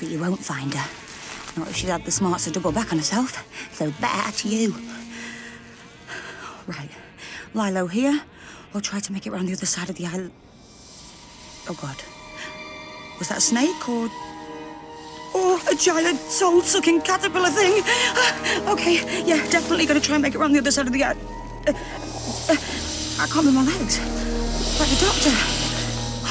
[0.00, 0.88] But you won't find her.
[1.60, 3.46] Not if she's had the smarts to double back on herself.
[3.72, 4.74] So better to you.
[6.66, 6.90] Right.
[7.52, 8.22] Lie low here,
[8.74, 10.32] or try to make it round the other side of the island.
[11.68, 11.96] Oh, God.
[13.18, 14.08] Was that a snake, or...
[15.32, 17.82] Oh, a giant soul-sucking caterpillar thing.
[18.68, 21.26] okay, yeah, definitely gonna try and make it round the other side of the island.
[21.66, 22.56] Uh, uh,
[23.20, 23.98] I can't move my legs.
[24.80, 25.59] Like the doctor.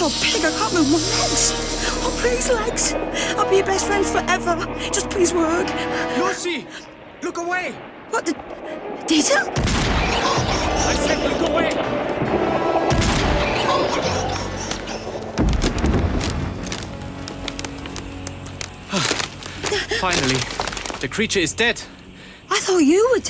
[0.01, 1.51] Oh, pig, I can't move my legs.
[2.01, 2.93] Oh, please, legs.
[3.37, 4.55] I'll be your best friend forever.
[4.93, 5.67] Just please work.
[6.17, 6.65] Lucy!
[7.21, 7.73] Look away!
[8.09, 8.31] What the...
[9.05, 9.43] Dieter?
[10.87, 11.71] I said look away!
[19.99, 20.39] Finally,
[21.01, 21.81] the creature is dead.
[22.49, 23.27] I thought you would...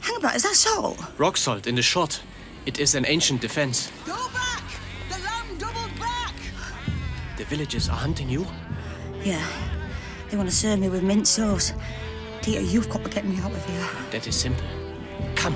[0.00, 0.98] Hang about, is that salt?
[1.16, 2.20] Rock salt in the shot.
[2.66, 3.92] It is an ancient defense.
[4.04, 4.49] Go back!
[7.40, 8.46] The villagers are hunting you.
[9.22, 9.42] Yeah.
[10.28, 11.72] They want to serve me with mint sauce.
[12.42, 13.88] Dieter, you've got to get me out of here.
[14.10, 14.62] That is simple.
[15.36, 15.54] Come.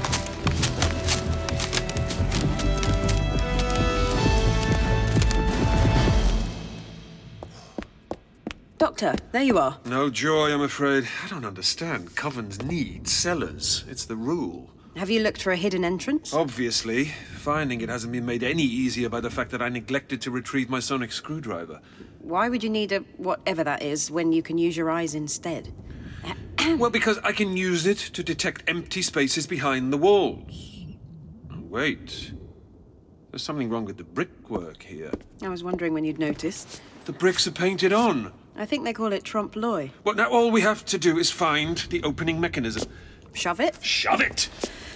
[8.79, 9.77] Doctor, there you are.
[9.85, 11.07] No joy, I'm afraid.
[11.23, 12.13] I don't understand.
[12.13, 13.85] Covens need cellars.
[13.91, 14.71] It's the rule.
[14.97, 16.33] Have you looked for a hidden entrance?
[16.33, 20.31] Obviously, finding it hasn't been made any easier by the fact that I neglected to
[20.31, 21.81] retrieve my sonic screwdriver.
[22.21, 25.73] Why would you need a whatever that is when you can use your eyes instead?
[26.79, 30.87] Well, because I can use it to detect empty spaces behind the walls.
[31.53, 32.33] Oh, Wait.
[33.31, 35.11] There's something wrong with the brickwork here.
[35.43, 36.81] I was wondering when you'd notice.
[37.05, 38.33] The bricks are painted on.
[38.57, 39.91] I think they call it trompe l'oeil.
[40.05, 42.91] Well, now all we have to do is find the opening mechanism.
[43.35, 43.77] Shove it?
[43.85, 44.49] Shove it!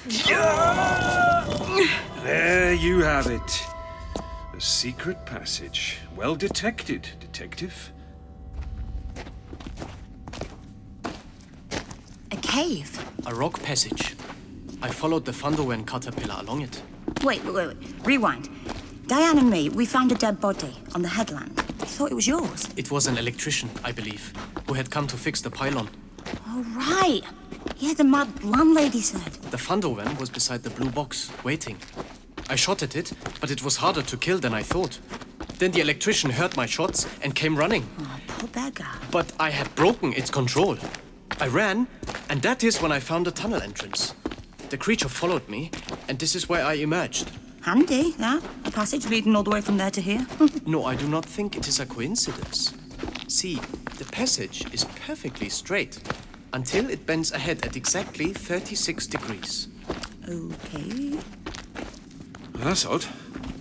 [2.22, 3.66] There you have it.
[4.56, 5.98] A secret passage.
[6.16, 7.92] Well detected, detective.
[12.30, 13.04] A cave?
[13.26, 14.14] A rock passage.
[14.80, 16.82] I followed the Thunderwen caterpillar along it.
[17.22, 17.76] Wait, wait, wait.
[18.04, 18.48] Rewind.
[19.08, 21.52] Diane and me, we found a dead body on the headland.
[21.80, 22.66] I thought it was yours.
[22.76, 24.32] It was an electrician, I believe,
[24.66, 25.88] who had come to fix the pylon.
[26.46, 27.22] Oh, right.
[27.78, 29.32] Yeah, the mad landlady said.
[29.50, 31.76] The Thunderwen was beside the blue box, waiting.
[32.50, 34.98] I shot at it, but it was harder to kill than I thought.
[35.58, 37.88] Then the electrician heard my shots and came running.
[38.00, 38.86] Oh, poor beggar.
[39.10, 40.78] But I had broken its control.
[41.40, 41.86] I ran,
[42.30, 44.14] and that is when I found a tunnel entrance.
[44.70, 45.70] The creature followed me,
[46.08, 47.30] and this is where I emerged.
[47.62, 48.42] Handy, that.
[48.64, 50.26] A passage leading all the way from there to here.
[50.66, 52.72] No, I do not think it is a coincidence.
[53.28, 53.60] See,
[53.98, 56.00] the passage is perfectly straight
[56.52, 59.68] until it bends ahead at exactly 36 degrees.
[60.28, 61.18] okay.
[62.54, 63.04] That's odd.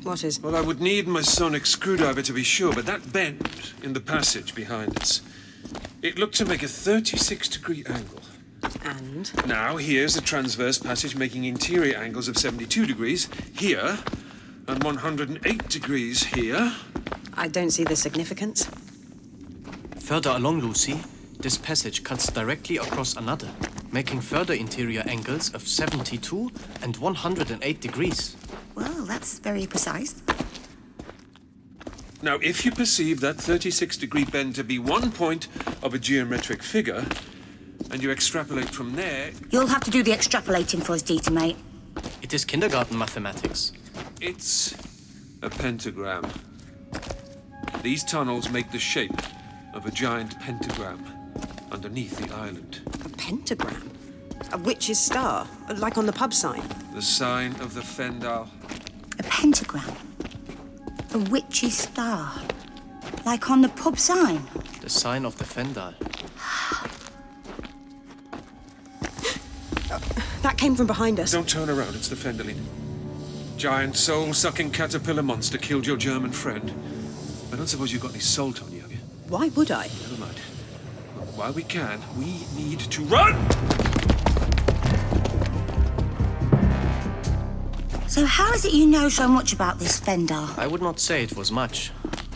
[0.03, 0.39] What is?
[0.39, 3.99] Well, I would need my sonic screwdriver to be sure, but that bend in the
[3.99, 5.21] passage behind us,
[6.01, 8.21] it looked to make a 36 degree angle.
[8.83, 9.31] And?
[9.45, 13.99] Now, here's a transverse passage making interior angles of 72 degrees here,
[14.67, 16.73] and 108 degrees here.
[17.33, 18.67] I don't see the significance.
[20.07, 21.01] Further along, Lucy,
[21.37, 23.49] this passage cuts directly across another,
[23.91, 26.49] making further interior angles of 72
[26.81, 28.37] and 108 degrees.
[28.73, 30.23] Well, that's very precise.
[32.21, 35.49] Now, if you perceive that 36 degree bend to be one point
[35.83, 37.05] of a geometric figure,
[37.91, 41.57] and you extrapolate from there, You'll have to do the extrapolating for us, Dieter, mate.
[42.21, 43.73] It is kindergarten mathematics.
[44.21, 44.73] it's
[45.41, 46.31] a pentagram.
[47.83, 49.11] These tunnels make the shape
[49.77, 51.05] of a giant pentagram
[51.71, 52.79] underneath the island.
[53.05, 53.91] A pentagram?
[54.51, 55.47] A witch's star?
[55.75, 56.63] Like on the pub sign?
[56.95, 58.47] The sign of the Fendahl.
[59.19, 59.95] A pentagram.
[61.13, 62.33] A witch's star.
[63.23, 64.41] Like on the pub sign.
[64.81, 65.93] The sign of the Fendahl.
[70.41, 71.31] That came from behind us.
[71.31, 72.61] Don't turn around, it's the Fendahleen.
[73.57, 76.71] Giant soul sucking caterpillar monster killed your German friend.
[77.51, 78.76] I don't suppose you've got any salt on you, you?
[79.29, 79.89] Why would I?
[80.03, 80.39] Never mind.
[81.35, 83.35] While we can, we need to run!
[88.07, 90.57] So, how is it you know so much about this Fendahl?
[90.57, 91.89] I would not say it was much.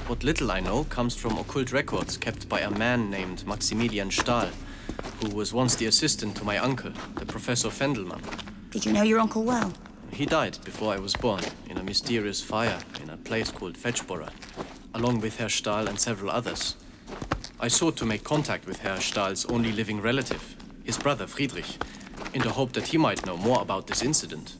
[0.07, 4.49] What little I know comes from occult records kept by a man named Maximilian Stahl,
[5.21, 8.21] who was once the assistant to my uncle, the Professor Fendelman.
[8.69, 9.71] Did you know your uncle well?
[10.11, 14.29] He died before I was born in a mysterious fire in a place called Fetchborough,
[14.93, 16.75] along with Herr Stahl and several others.
[17.63, 21.77] I sought to make contact with Herr Stahl's only living relative, his brother Friedrich,
[22.33, 24.57] in the hope that he might know more about this incident.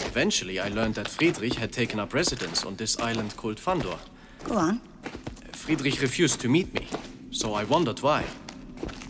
[0.00, 3.98] Eventually, I learned that Friedrich had taken up residence on this island called Fandor.
[4.42, 4.80] Go on.
[5.52, 6.88] Friedrich refused to meet me,
[7.30, 8.24] so I wondered why.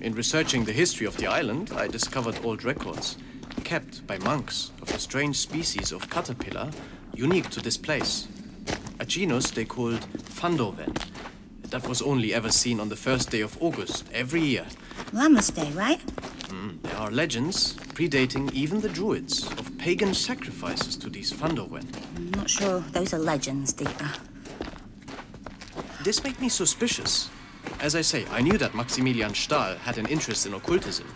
[0.03, 3.17] In researching the history of the island, I discovered old records
[3.65, 6.71] kept by monks of a strange species of caterpillar
[7.15, 8.29] unique to this place.
[9.01, 10.95] A genus they called Fandorven
[11.71, 14.67] that was only ever seen on the first day of August every year.
[15.13, 16.01] Lammas Day, right?
[16.49, 21.87] Mm, there are legends predating even the Druids of pagan sacrifices to these Fandorven.
[22.17, 24.19] I'm not sure those are legends, Dieter.
[26.05, 27.31] This made me suspicious.
[27.81, 31.07] As I say, I knew that Maximilian Stahl had an interest in occultism,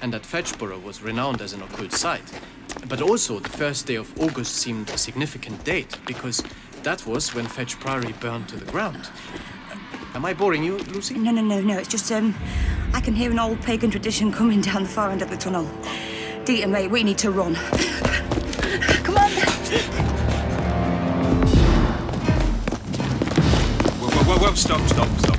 [0.00, 2.40] and that Fetchborough was renowned as an occult site.
[2.88, 6.42] But also, the first day of August seemed a significant date, because
[6.82, 9.10] that was when Fetch Priory burned to the ground.
[10.12, 11.14] Am I boring you, Lucy?
[11.14, 11.78] No, no, no, no.
[11.78, 12.34] It's just, um,
[12.92, 15.64] I can hear an old pagan tradition coming down the far end of the tunnel.
[16.44, 17.54] Dieter, mate, we need to run.
[19.04, 19.30] Come on.
[24.00, 25.38] Whoa, whoa, whoa, whoa, stop, stop, stop.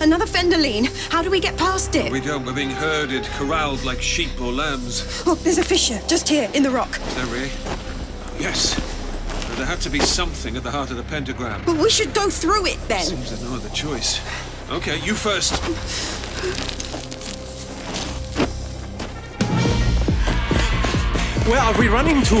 [0.00, 1.10] Another fender Fendahleen.
[1.10, 2.12] How do we get past it?
[2.12, 2.44] We don't.
[2.46, 5.22] We're being herded, corralled like sheep or lambs.
[5.26, 6.90] Oh, there's a fissure just here in the rock.
[6.90, 7.50] Is that really?
[8.38, 8.91] Yes.
[9.62, 11.62] But there had to be something at the heart of the pentagram.
[11.64, 13.04] But we should go through it then.
[13.04, 14.20] Seems there's no other choice.
[14.70, 15.54] Okay, you first.
[21.46, 22.40] Where are we running to?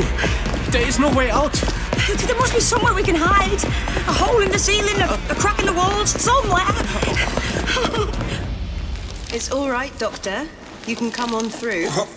[0.72, 1.52] There is no way out.
[1.52, 3.62] There must be somewhere we can hide.
[4.08, 6.66] A hole in the ceiling, a, a crack in the walls, somewhere.
[9.32, 10.48] It's all right, Doctor.
[10.88, 11.86] You can come on through.
[11.90, 12.08] Oh,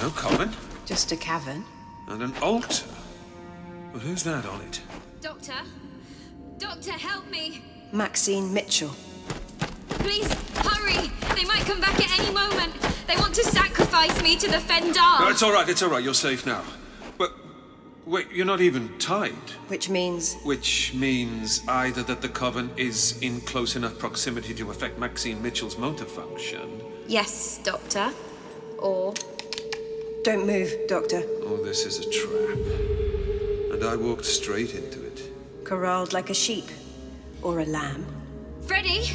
[0.00, 0.52] no common.
[0.86, 1.64] Just a cavern.
[2.06, 2.84] And an altar.
[3.94, 4.80] Well, who's that on it?
[5.20, 5.54] Doctor?
[6.58, 7.62] Doctor, help me!
[7.92, 8.90] Maxine Mitchell.
[9.88, 11.12] Please, hurry!
[11.36, 12.72] They might come back at any moment.
[13.06, 15.20] They want to sacrifice me to the Fendahl.
[15.20, 15.68] No, it's all right.
[15.68, 16.02] It's all right.
[16.02, 16.64] You're safe now.
[17.18, 17.34] But
[18.04, 19.32] wait, you're not even tied.
[19.68, 24.98] Which means Which means either that the coven is in close enough proximity to affect
[24.98, 28.10] Maxine Mitchell's motor function, Yes, Doctor.
[28.78, 29.14] Or.
[30.24, 31.22] Don't move, Doctor.
[31.44, 33.13] Oh, this is a trap.
[33.84, 35.30] And I walked straight into it.
[35.62, 36.64] Corralled like a sheep.
[37.42, 38.06] Or a lamb.
[38.62, 39.10] Freddy!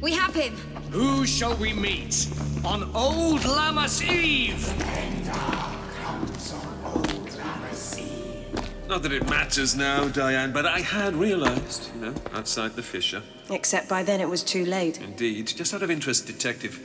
[0.00, 0.56] We have him!
[0.90, 2.26] Who shall we meet
[2.64, 4.66] on Old Lammas Eve?
[8.88, 13.22] Not that it matters now, Diane, but I had realized, you know, outside the fissure.
[13.50, 15.00] Except by then it was too late.
[15.00, 15.46] Indeed.
[15.46, 16.84] Just out of interest, Detective,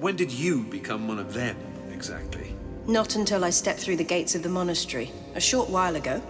[0.00, 1.56] when did you become one of them,
[1.92, 2.56] exactly?
[2.88, 6.20] Not until I stepped through the gates of the monastery, a short while ago.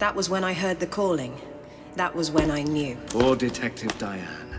[0.00, 1.38] That was when I heard the calling.
[1.96, 2.96] That was when I knew.
[3.10, 4.58] Poor Detective Diane.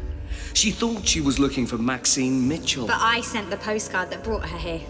[0.54, 2.86] She thought she was looking for Maxine Mitchell.
[2.86, 4.82] But I sent the postcard that brought her here.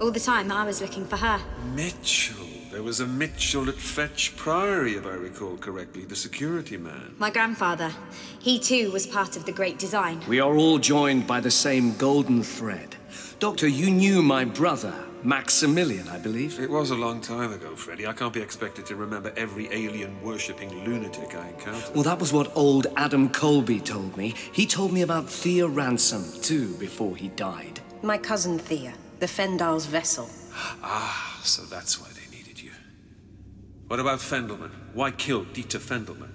[0.00, 1.40] All the time I was looking for her.
[1.74, 2.46] Mitchell.
[2.72, 7.14] There was a Mitchell at Fetch Priory, if I recall correctly, the security man.
[7.18, 7.92] My grandfather.
[8.40, 10.22] He too was part of the Great Design.
[10.28, 12.96] We are all joined by the same golden thread.
[13.38, 16.58] Doctor, you knew my brother, Maximilian, I believe.
[16.58, 18.06] It was a long time ago, Freddy.
[18.06, 21.94] I can't be expected to remember every alien worshipping lunatic I encountered.
[21.94, 24.34] Well, that was what old Adam Colby told me.
[24.52, 27.80] He told me about Thea Ransome, too, before he died.
[28.02, 30.30] My cousin Thea, the Fendahl's vessel.
[30.82, 32.72] Ah, so that's why they needed you.
[33.88, 34.70] What about Fendelman?
[34.94, 36.32] Why kill Dieter Fendelman?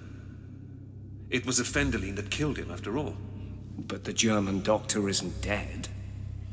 [1.28, 3.16] It was a Fendahleen that killed him, after all.
[3.78, 5.88] But the German doctor isn't dead.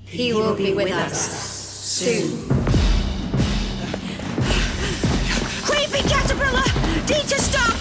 [0.05, 2.47] He will be with us soon.
[5.67, 6.63] Creepy caterpillar!
[7.05, 7.75] Dieter, stop!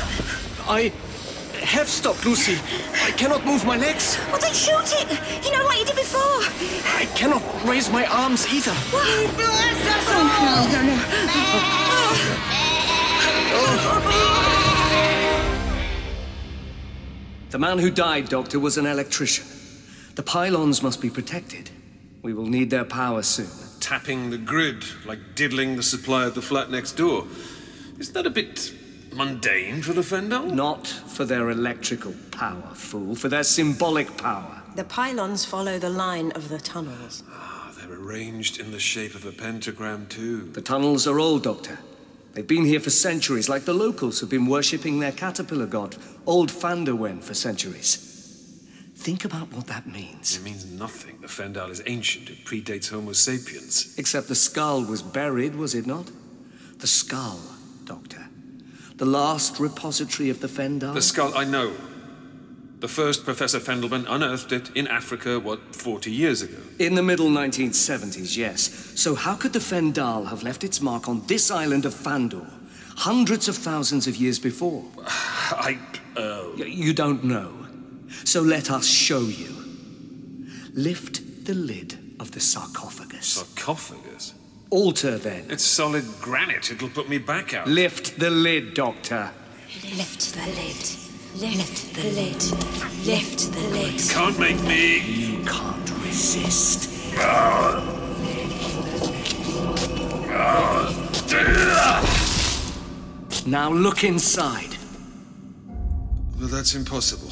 [0.68, 0.92] I
[1.62, 2.58] have stopped, Lucy.
[3.06, 4.18] I cannot move my legs.
[4.30, 5.08] Well, then shoot it!
[5.44, 6.42] You know, like you did before.
[6.98, 8.74] I cannot raise my arms either.
[8.90, 10.66] Bless us Oh, all!
[10.72, 12.02] no, no, no.
[17.50, 19.44] The man who died, Doctor, was an electrician.
[20.14, 21.70] The pylons must be protected.
[22.22, 23.61] We will need their power soon.
[23.82, 27.26] Tapping the grid, like diddling the supply of the flat next door.
[27.98, 28.72] Isn't that a bit
[29.12, 30.52] mundane for the Fendahl?
[30.52, 34.62] Not for their electrical power, fool, for their symbolic power.
[34.76, 37.24] The pylons follow the line of the tunnels.
[37.28, 40.44] Ah, they're arranged in the shape of a pentagram, too.
[40.52, 41.80] The tunnels are old, Doctor.
[42.34, 46.50] They've been here for centuries, like the locals who've been worshipping their caterpillar god, Old
[46.50, 48.11] Fanderwen, for centuries.
[49.02, 50.36] Think about what that means.
[50.36, 51.18] It means nothing.
[51.20, 52.30] The Fendahl is ancient.
[52.30, 53.98] It predates Homo sapiens.
[53.98, 56.08] Except the skull was buried, was it not?
[56.78, 57.40] The skull,
[57.84, 58.28] Doctor.
[58.98, 60.94] The last repository of the Fendahl.
[60.94, 61.72] The skull, I know.
[62.78, 66.58] The first Professor Fendelman unearthed it in Africa, what, 40 years ago?
[66.78, 68.70] In the middle 1970s, yes.
[68.94, 72.46] So how could the Fendahl have left its mark on this island of Fandor
[72.96, 74.84] hundreds of thousands of years before?
[74.98, 75.76] I.
[76.16, 77.61] Uh, You don't know.
[78.24, 79.54] So let us show you.
[80.74, 83.26] Lift the lid of the sarcophagus.
[83.26, 84.34] sarcophagus?
[84.70, 85.44] Altar then.
[85.50, 86.70] It's solid granite.
[86.70, 87.68] It'll put me back out.
[87.68, 89.30] Lift the lid, Doctor.
[89.96, 91.02] Lift the lid.
[91.34, 92.42] Lift the lid.
[93.06, 94.00] Lift the lid.
[94.00, 94.98] You can't make me.
[95.00, 96.88] You can't resist.
[103.46, 104.76] Now look inside.
[106.38, 107.31] Well, that's impossible.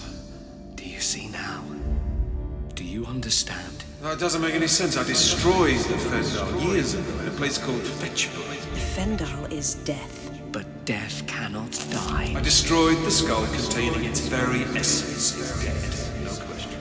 [2.91, 3.84] You understand?
[4.03, 4.97] That doesn't make any sense.
[4.97, 8.74] I destroyed the Fendahl years ago in a place called Fetchborough.
[8.74, 10.28] The Fendahl is death.
[10.51, 12.34] But death cannot die.
[12.36, 16.24] I destroyed the skull containing its very essence is dead.
[16.24, 16.80] No question.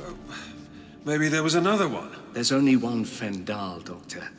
[0.00, 0.16] Oh,
[1.04, 2.08] Maybe there was another one.
[2.32, 4.30] There's only one Fendahl, Doctor.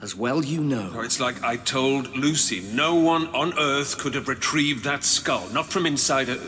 [0.00, 0.90] As well you know.
[0.94, 5.46] Or it's like I told Lucy no one on Earth could have retrieved that skull.
[5.50, 6.38] Not from inside a.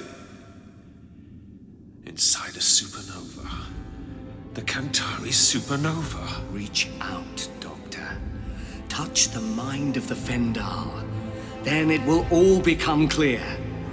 [2.06, 3.65] inside a supernova.
[4.56, 6.40] The Cantari supernova.
[6.50, 8.08] Reach out, Doctor.
[8.88, 11.04] Touch the mind of the Fendahl.
[11.62, 13.42] Then it will all become clear.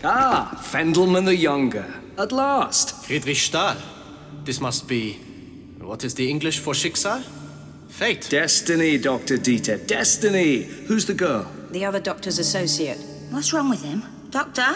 [0.03, 1.85] Ah, Fendelman the Younger.
[2.17, 3.05] At last.
[3.05, 3.77] Friedrich Stahl.
[4.45, 5.13] This must be.
[5.79, 7.21] What is the English for Schicksal?
[7.89, 8.27] Fate.
[8.29, 9.37] Destiny, Dr.
[9.37, 9.85] Dieter.
[9.85, 10.63] Destiny.
[10.87, 11.47] Who's the girl?
[11.71, 12.99] The other doctor's associate.
[13.31, 14.03] What's wrong with him?
[14.29, 14.75] Doctor?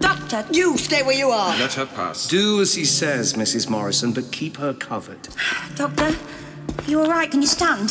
[0.00, 0.44] Doctor?
[0.52, 1.56] You stay where you are!
[1.58, 2.28] Let her pass.
[2.28, 3.68] Do as he says, Mrs.
[3.68, 5.28] Morrison, but keep her covered.
[5.76, 6.14] Doctor?
[6.86, 7.30] You alright?
[7.30, 7.90] Can you stand?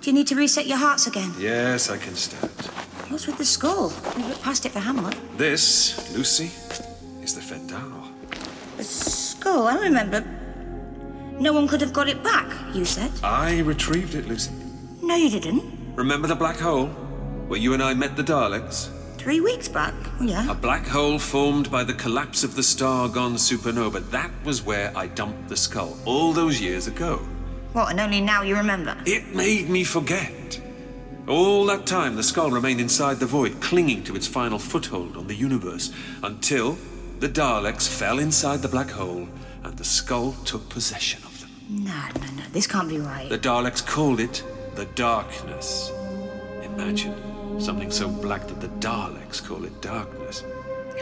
[0.00, 1.32] Do you need to reset your hearts again?
[1.38, 2.50] Yes, I can stand.
[3.08, 3.92] What's with the skull?
[4.16, 5.16] We've looked past it for Hamlet.
[5.38, 6.50] This, Lucy,
[7.22, 8.08] is the Fendahl.
[8.76, 10.22] The skull, I remember.
[11.40, 13.10] No one could have got it back, you said.
[13.22, 14.52] I retrieved it, Lucy.
[15.02, 15.64] No, you didn't.
[15.96, 16.88] Remember the black hole?
[17.48, 18.90] Where you and I met the Daleks?
[19.16, 19.94] Three weeks back.
[20.20, 20.50] Yeah.
[20.50, 24.08] A black hole formed by the collapse of the star gone supernova.
[24.10, 27.16] That was where I dumped the skull all those years ago.
[27.72, 28.96] What, and only now you remember?
[29.06, 30.60] It made me forget.
[31.28, 35.26] All that time, the skull remained inside the void, clinging to its final foothold on
[35.26, 36.78] the universe, until
[37.20, 39.28] the Daleks fell inside the black hole
[39.62, 41.50] and the skull took possession of them.
[41.68, 42.42] No, no, no.
[42.52, 43.28] This can't be right.
[43.28, 44.42] The Daleks called it
[44.74, 45.92] the Darkness.
[46.62, 50.44] Imagine something so black that the Daleks call it darkness.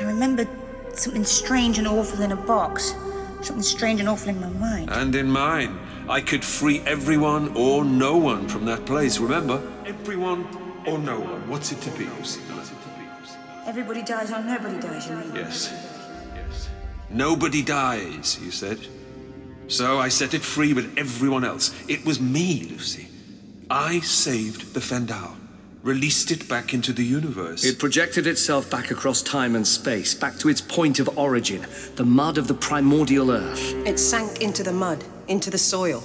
[0.00, 0.48] I remember
[0.94, 2.94] something strange and awful in a box.
[3.42, 4.90] Something strange and awful in my mind.
[4.90, 9.18] And in mine, I could free everyone or no one from that place.
[9.18, 9.62] Remember?
[9.86, 10.44] Everyone
[10.84, 11.48] or no one.
[11.48, 12.40] What's it to be, Lucy?
[12.52, 13.38] What's it to be, Lucy?
[13.66, 15.32] Everybody dies or nobody dies, you mean?
[15.32, 15.72] Yes.
[16.34, 16.68] Yes.
[17.08, 18.80] Nobody dies, you said.
[19.68, 21.72] So I set it free with everyone else.
[21.88, 23.06] It was me, Lucy.
[23.70, 25.36] I saved the Fendahl,
[25.84, 27.64] released it back into the universe.
[27.64, 31.64] It projected itself back across time and space, back to its point of origin,
[31.94, 33.72] the mud of the primordial earth.
[33.86, 36.02] It sank into the mud, into the soil.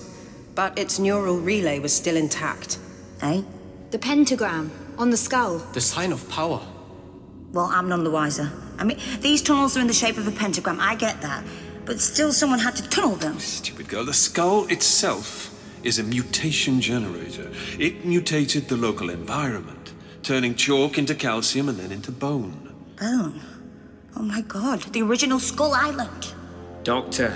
[0.53, 2.77] But its neural relay was still intact.
[3.23, 3.41] Eh?
[3.91, 5.57] The pentagram on the skull.
[5.73, 6.61] The sign of power.
[7.51, 8.49] Well, I'm none the wiser.
[8.77, 11.43] I mean, these tunnels are in the shape of a pentagram, I get that.
[11.83, 13.37] But still, someone had to tunnel them.
[13.39, 14.05] Stupid girl.
[14.05, 15.49] The skull itself
[15.83, 17.51] is a mutation generator.
[17.77, 22.73] It mutated the local environment, turning chalk into calcium and then into bone.
[22.97, 23.41] Bone?
[24.15, 26.33] Oh my god, the original Skull Island.
[26.83, 27.33] Doctor,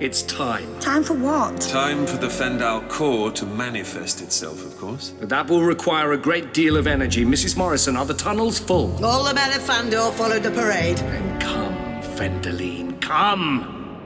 [0.00, 0.78] it's time.
[0.80, 1.60] Time for what?
[1.60, 5.14] Time for the Fendahl core to manifest itself, of course.
[5.20, 7.24] But that will require a great deal of energy.
[7.24, 7.56] Mrs.
[7.56, 9.04] Morrison, are the tunnels full?
[9.04, 10.98] All the men of Fandor followed the parade.
[10.98, 11.74] Then come,
[12.16, 14.00] Fendahleen, come!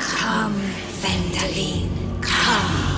[0.00, 0.54] Come,
[1.00, 2.96] Fendahleen, come.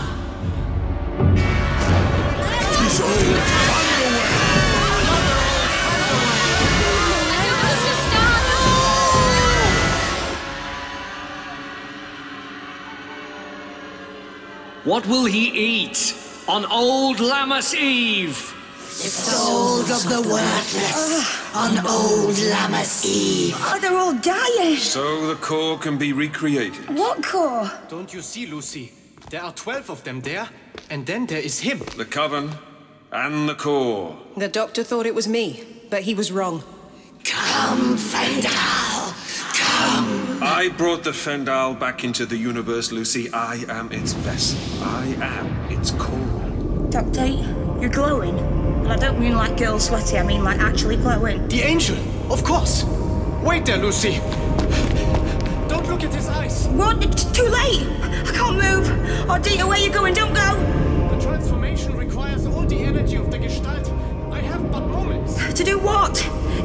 [14.88, 16.16] What will he eat
[16.48, 18.38] on Old Lammas Eve?
[18.78, 23.54] The souls of the worthless on old Lammas Eve.
[23.58, 24.78] Oh, they're all dying.
[24.78, 26.88] So the core can be recreated.
[26.96, 27.70] What core?
[27.90, 28.90] Don't you see, Lucy?
[29.28, 30.48] There are 12 of them there,
[30.88, 31.80] and then there is him.
[31.98, 32.52] The coven
[33.12, 34.16] and the core.
[34.38, 36.64] The doctor thought it was me, but he was wrong.
[37.24, 39.12] Come, Fendahl.
[39.52, 40.17] Come.
[40.40, 43.28] I brought the Fendahl back into the universe, Lucy.
[43.32, 44.58] I am its vessel.
[44.84, 46.90] I am its core.
[46.90, 48.38] Doctor, you're glowing.
[48.38, 51.48] And I don't mean like girl sweaty, I mean like actually glowing.
[51.48, 51.96] The angel,
[52.32, 52.84] of course.
[53.42, 54.18] Wait there, Lucy.
[55.68, 56.68] Don't look at his eyes.
[56.68, 57.04] What?
[57.04, 57.86] It's too late.
[58.00, 58.88] I can't move.
[59.28, 60.14] Oh, Dieter, where you going?
[60.14, 60.54] Don't go.
[61.16, 63.90] The transformation requires all the energy of the Gestalt.
[64.30, 65.52] I have but moments.
[65.52, 66.14] To do what?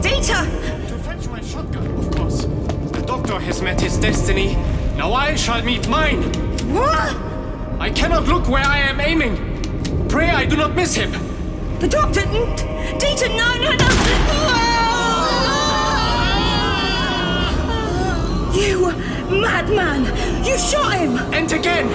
[0.02, 0.46] Dieter!
[0.90, 2.46] To fetch my shotgun, of course.
[3.26, 4.56] Doctor has met his destiny.
[4.98, 6.24] Now I shall meet mine.
[6.74, 7.16] What?
[7.80, 9.38] I cannot look where I am aiming.
[10.10, 11.14] Pray I do not miss him.
[11.80, 12.20] The doctor?
[12.20, 13.88] Dieter, no, no, no!
[14.36, 14.84] Ah!
[18.54, 18.92] You
[19.40, 20.04] madman!
[20.44, 21.18] You shot him!
[21.34, 21.88] And again!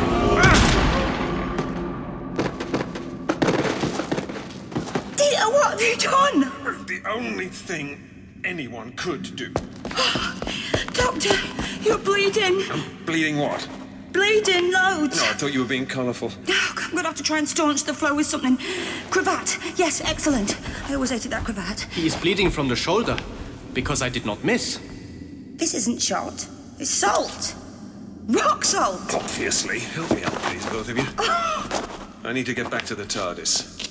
[5.14, 6.44] Dieter, what have you done?
[6.64, 6.84] Ah!
[6.86, 8.00] The only thing
[8.44, 9.52] anyone could do.
[10.92, 11.34] Doctor,
[11.82, 12.62] you're bleeding.
[13.06, 13.68] Bleeding what?
[14.12, 15.16] Bleeding loads.
[15.16, 16.32] No, I thought you were being colourful.
[16.48, 18.58] Oh, I'm gonna have to try and staunch the flow with something.
[19.10, 19.58] Cravat.
[19.76, 20.56] Yes, excellent.
[20.88, 21.80] I always hated that cravat.
[21.92, 23.16] He is bleeding from the shoulder
[23.74, 24.80] because I did not miss.
[25.56, 26.46] This isn't shot.
[26.78, 27.54] It's salt.
[28.28, 29.14] Rock salt.
[29.14, 29.80] Obviously.
[29.80, 31.04] Help me out, please, both of you.
[31.18, 31.98] Ah!
[32.24, 33.87] I need to get back to the TARDIS.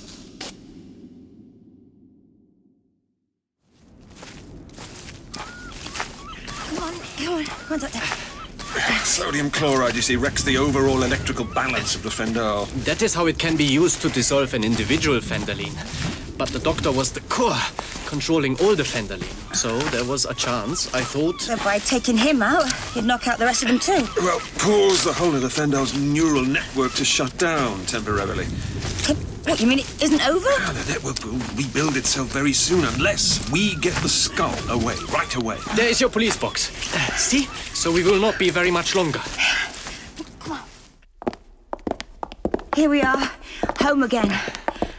[7.28, 9.04] Come on, come on, come on, Doctor.
[9.04, 12.66] Sodium chloride, you see, wrecks the overall electrical balance of the Fendahl.
[12.84, 15.76] That is how it can be used to dissolve an individual Fendahleen.
[16.38, 17.52] But the doctor was the core,
[18.08, 19.54] controlling all the Fendahleen.
[19.54, 21.42] So there was a chance, I thought.
[21.42, 24.02] So by taking him out, he'd knock out the rest of them too.
[24.16, 28.46] Well, cause the whole of the Fendahl's neural network to shut down temporarily.
[29.44, 30.48] What, you mean it isn't over?
[30.48, 35.34] And the network will rebuild itself very soon unless we get the skull away, right
[35.36, 35.58] away.
[35.76, 36.70] There is your police box.
[37.20, 37.44] See?
[37.74, 39.20] So we will not be very much longer.
[40.40, 40.62] Come on.
[42.74, 43.30] Here we are,
[43.80, 44.30] home again.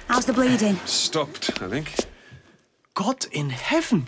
[0.07, 0.75] How's the bleeding?
[0.85, 2.08] Stopped, I think.
[2.93, 4.07] God in heaven!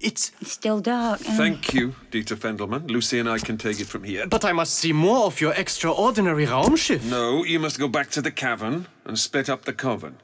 [0.00, 0.32] It's.
[0.40, 1.20] It's still dark.
[1.20, 2.90] Thank you, Dieter Fendelman.
[2.90, 4.26] Lucy and I can take it from here.
[4.26, 7.02] But I must see more of your extraordinary Raumschiff.
[7.04, 10.18] No, you must go back to the cavern and split up the coven.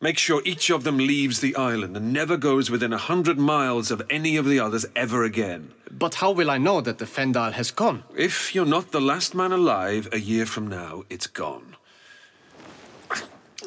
[0.00, 3.90] Make sure each of them leaves the island and never goes within a hundred miles
[3.92, 5.72] of any of the others ever again.
[5.90, 8.02] But how will I know that the Fendahl has gone?
[8.16, 11.76] If you're not the last man alive a year from now, it's gone.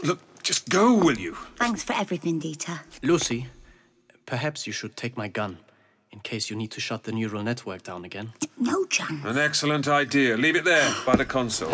[0.04, 1.34] Look, just go, will you?
[1.58, 2.80] Thanks for everything, Dieter.
[3.02, 3.48] Lucy,
[4.26, 5.58] perhaps you should take my gun
[6.12, 8.32] in case you need to shut the neural network down again.
[8.58, 9.26] No chance.
[9.26, 10.38] An excellent idea.
[10.38, 11.74] Leave it there by the console.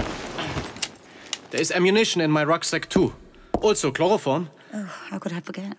[1.52, 3.14] There is ammunition in my rucksack too.
[3.62, 4.50] Also chloroform.
[4.74, 5.76] Oh, how could I forget?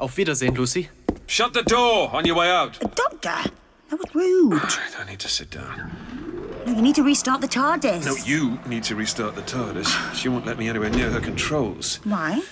[0.00, 0.88] Auf Wiedersehen, Lucy.
[1.26, 2.80] Shut the door on your way out.
[2.80, 3.50] Doctor,
[3.90, 4.60] that was rude.
[4.98, 6.23] I need to sit down.
[6.66, 8.06] No, you need to restart the TARDIS.
[8.06, 10.14] No, you need to restart the TARDIS.
[10.14, 12.00] She won't let me anywhere near her controls.
[12.04, 12.42] Why?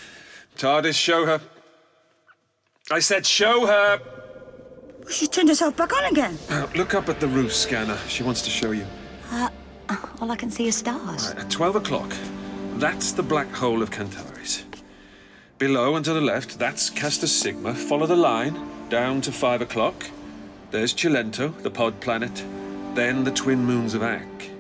[0.57, 1.41] TARDIS, show her.
[2.91, 4.01] I said show her.
[5.11, 6.39] She turned herself back on again.
[6.51, 7.97] Now, look up at the roof scanner.
[8.09, 8.87] She wants to show you.
[9.31, 9.49] Uh,
[10.21, 11.31] all I can see is stars.
[11.31, 12.15] At 12 o'clock,
[12.77, 14.65] that's the black hole of Centaurus.
[15.59, 17.75] Below and to the left, that's Castor Sigma.
[17.75, 18.59] Follow the line
[18.89, 20.07] down to 5 o'clock.
[20.71, 22.45] There's Cilento, the pod planet.
[22.95, 24.51] Then the twin moons of Ak.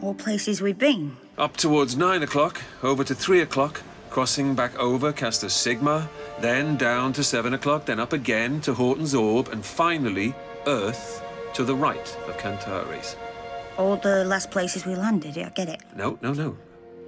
[0.00, 1.16] All places we've been.
[1.36, 6.08] Up towards 9 o'clock, over to 3 o'clock, crossing back over Castor Sigma,
[6.40, 10.34] then down to 7 o'clock, then up again to Horton's Orb, and finally,
[10.66, 11.22] Earth
[11.54, 13.16] to the right of Cantares.
[13.76, 15.80] All the last places we landed, I get it.
[15.96, 16.56] No, no, no.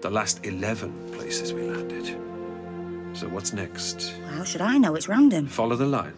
[0.01, 2.16] The last 11 places we landed.
[3.16, 4.14] So what's next?
[4.30, 4.97] How should I know?
[4.97, 5.47] It's random.
[5.47, 6.14] Follow the line.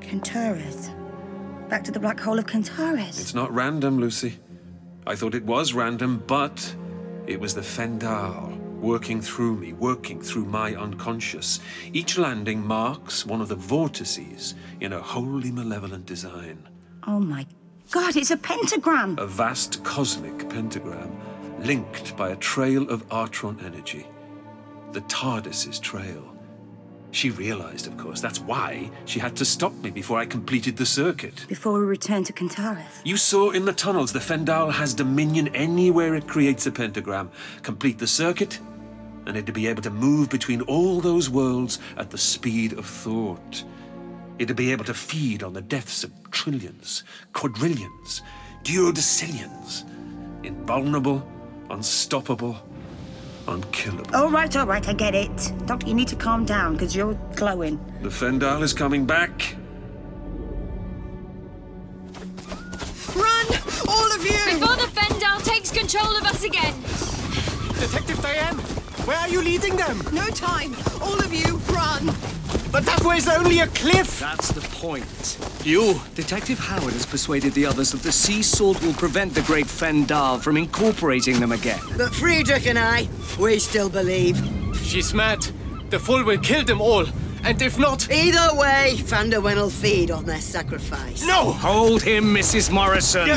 [0.00, 0.90] Centaurus.
[1.68, 3.20] Back to the black hole of Centaurus.
[3.20, 4.38] It's not random, Lucy.
[5.06, 6.74] I thought it was random, but
[7.26, 11.60] it was the Fendahl working through me, working through my unconscious.
[11.92, 16.66] Each landing marks one of the vortices in a wholly malevolent design.
[17.06, 17.46] Oh my
[17.90, 19.18] god, it's a pentagram!
[19.18, 21.18] A vast cosmic pentagram
[21.60, 24.06] linked by a trail of Artron energy.
[24.92, 26.37] The TARDIS's trail.
[27.10, 30.86] She realized, of course, that's why she had to stop me before I completed the
[30.86, 31.46] circuit.
[31.48, 33.00] Before we return to Centaurus.
[33.04, 37.30] You saw in the tunnels the Fendahl has dominion anywhere it creates a pentagram.
[37.62, 38.60] Complete the circuit,
[39.26, 43.64] and it'd be able to move between all those worlds at the speed of thought.
[44.38, 48.22] It'd be able to feed on the deaths of trillions, quadrillions,
[48.64, 49.84] duodecillions.
[50.44, 51.26] Invulnerable,
[51.70, 52.56] unstoppable,
[53.48, 54.14] unkillable.
[54.14, 55.52] All right, all right, I get it.
[55.66, 57.78] Doctor, you need to calm down, because you're glowing.
[58.02, 59.56] The Fendahl is coming back.
[63.16, 63.46] Run!
[63.88, 64.58] All of you!
[64.58, 66.74] Before the Fendahl takes control of us again!
[67.80, 68.56] Detective Diane,
[69.06, 70.00] where are you leading them?
[70.12, 70.74] No time!
[71.00, 72.14] All of you, run!
[72.70, 74.20] But that way's only a cliff!
[74.20, 75.38] That's the point.
[75.64, 76.00] You!
[76.14, 80.40] Detective Howard has persuaded the others that the sea salt will prevent the great Fendahl
[80.40, 81.80] from incorporating them again.
[81.96, 83.08] But Friedrich and I,
[83.40, 84.36] we still believe.
[84.82, 85.46] She's mad.
[85.88, 87.06] The Fool will kill them all.
[87.42, 88.10] And if not.
[88.10, 91.26] Either way, Vanderwen will feed on their sacrifice.
[91.26, 91.52] No!
[91.52, 92.70] Hold him, Mrs.
[92.70, 93.28] Morrison!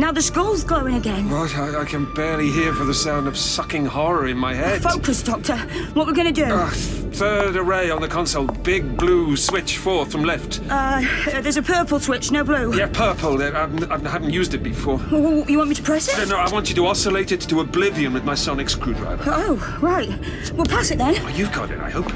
[0.00, 1.28] Now the skull's glowing again.
[1.28, 1.54] What?
[1.54, 4.80] I, I can barely hear for the sound of sucking horror in my head.
[4.80, 5.58] Focus, Doctor.
[5.92, 6.46] What we're gonna do?
[6.48, 8.46] Ah, third array on the console.
[8.46, 10.62] Big blue switch fourth from left.
[10.70, 11.02] Uh,
[11.42, 12.74] there's a purple switch, no blue.
[12.74, 13.42] Yeah, purple.
[13.42, 14.96] I, I, haven't used it before.
[15.12, 16.16] Well, you want me to press it?
[16.16, 19.22] No, no, I want you to oscillate it to oblivion with my sonic screwdriver.
[19.26, 20.08] Oh, right.
[20.54, 21.16] Well, pass it then.
[21.18, 22.10] Oh, you've got it, I hope.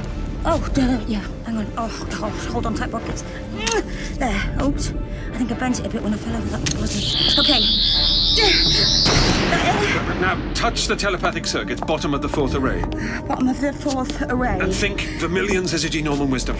[0.46, 0.72] Oh,
[1.06, 1.20] yeah.
[1.44, 1.72] Hang on.
[1.76, 1.88] Oh,
[2.50, 3.24] hold on tight pockets.
[4.16, 4.56] There.
[4.62, 4.94] Oops.
[5.34, 7.02] I think I bent it a bit when I fell over that body.
[7.40, 7.60] Okay.
[10.20, 12.82] Now, touch the telepathic circuit, bottom of the fourth array.
[13.26, 14.60] Bottom of the fourth array.
[14.60, 16.56] And think Vermilion, Syzygy, Norman Wisdom.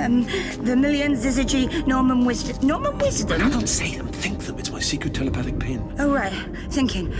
[0.00, 0.24] Um,
[0.64, 2.66] Vermilion, Syzygy, Norman Wisdom.
[2.66, 3.42] Norman Wisdom?
[3.42, 4.60] I don't say them, think them.
[4.60, 5.96] It's my secret telepathic pin.
[5.98, 6.32] Oh, right.
[6.70, 7.10] Thinking.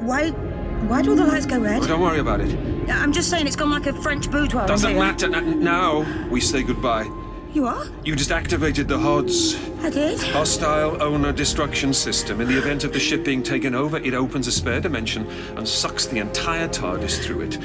[0.00, 0.30] Why.
[0.30, 1.82] Why do all the lights go red?
[1.82, 2.56] Oh, don't worry about it.
[2.88, 4.68] I'm just saying it's gone like a French boudoir.
[4.68, 5.34] Doesn't matter.
[5.34, 7.10] N- now we say goodbye.
[7.56, 7.86] You are?
[8.04, 9.56] You just activated the HODS.
[9.80, 10.20] I did.
[10.20, 12.42] Hostile owner destruction system.
[12.42, 15.26] In the event of the ship being taken over, it opens a spare dimension
[15.56, 17.58] and sucks the entire TARDIS through it.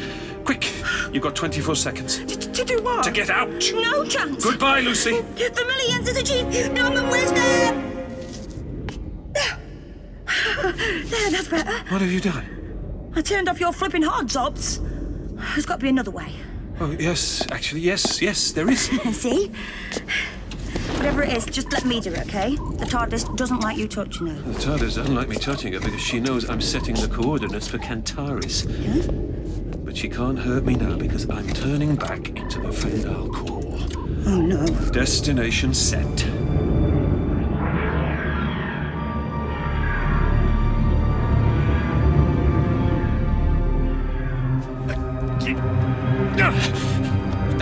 [0.45, 0.71] Quick,
[1.11, 2.19] you've got 24 seconds.
[2.19, 3.03] To do what?
[3.03, 3.49] To get out.
[3.49, 4.45] No chance.
[4.45, 5.11] Goodbye, Lucy.
[5.11, 7.91] Vermilion, Syzygy, Norman Wisdom.
[11.03, 11.69] There, that's better.
[11.89, 13.11] What have you done?
[13.13, 14.79] I turned off your flipping hard ops.
[15.53, 16.31] There's got to be another way.
[16.81, 18.81] Oh, yes, actually, yes, yes, there is.
[19.11, 19.51] See?
[20.95, 22.55] Whatever it is, just let me do it, okay?
[22.55, 24.41] The TARDIS doesn't like you touching her.
[24.41, 27.77] The TARDIS doesn't like me touching her because she knows I'm setting the coordinates for
[27.77, 28.65] Cantaris.
[29.85, 33.77] But she can't hurt me now because I'm turning back into the Fendahl core.
[34.25, 34.65] Oh no.
[34.89, 36.25] Destination set.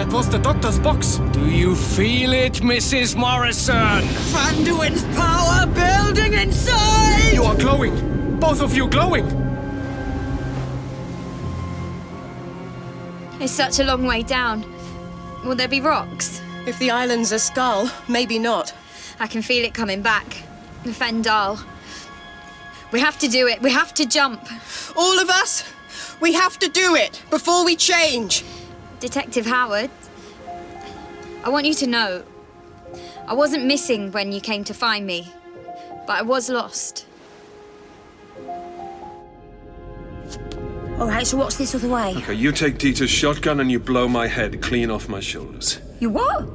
[0.09, 1.17] That was the doctor's box.
[1.33, 3.15] Do you feel it, Mrs.
[3.15, 4.01] Morrison?
[4.33, 7.31] Fanduin's power building inside!
[7.31, 8.39] You are glowing.
[8.39, 9.27] Both of you glowing.
[13.39, 14.65] It's such a long way down.
[15.45, 16.41] Will there be rocks?
[16.65, 18.73] If the island's a skull, maybe not.
[19.19, 20.41] I can feel it coming back.
[20.85, 21.63] The Fendahl.
[22.91, 23.61] We have to do it.
[23.61, 24.41] We have to jump.
[24.95, 25.71] All of us?
[26.19, 28.43] We have to do it before we change.
[28.99, 29.89] Detective Howard,
[31.43, 32.23] I want you to know
[33.27, 35.31] I wasn't missing when you came to find me,
[36.07, 37.05] but I was lost.
[40.99, 42.13] All right, so what's this other way?
[42.17, 45.79] Okay, you take Dieter's shotgun and you blow my head clean off my shoulders.
[46.01, 46.45] You what?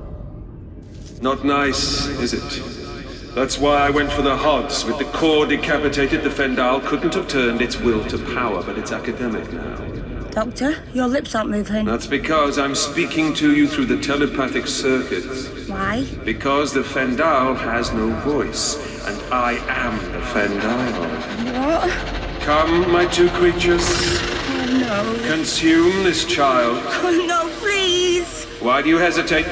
[1.23, 3.35] Not nice, is it?
[3.35, 4.85] That's why I went for the Hods.
[4.85, 8.93] With the core decapitated, the Fendahl couldn't have turned its will to power, but it's
[8.93, 9.94] academic now.
[10.35, 11.85] Doctor, your lips aren't moving.
[11.85, 15.69] That's because I'm speaking to you through the telepathic circuits.
[15.69, 16.05] Why?
[16.25, 18.75] Because the Fendahl has no voice,
[19.07, 21.55] and I am the Fendahl.
[21.55, 22.43] What?
[22.43, 23.85] Come, my two creatures.
[23.87, 25.29] Oh no.
[25.33, 26.83] Consume this child.
[26.85, 28.45] Oh no, please.
[28.61, 29.47] Why do you hesitate?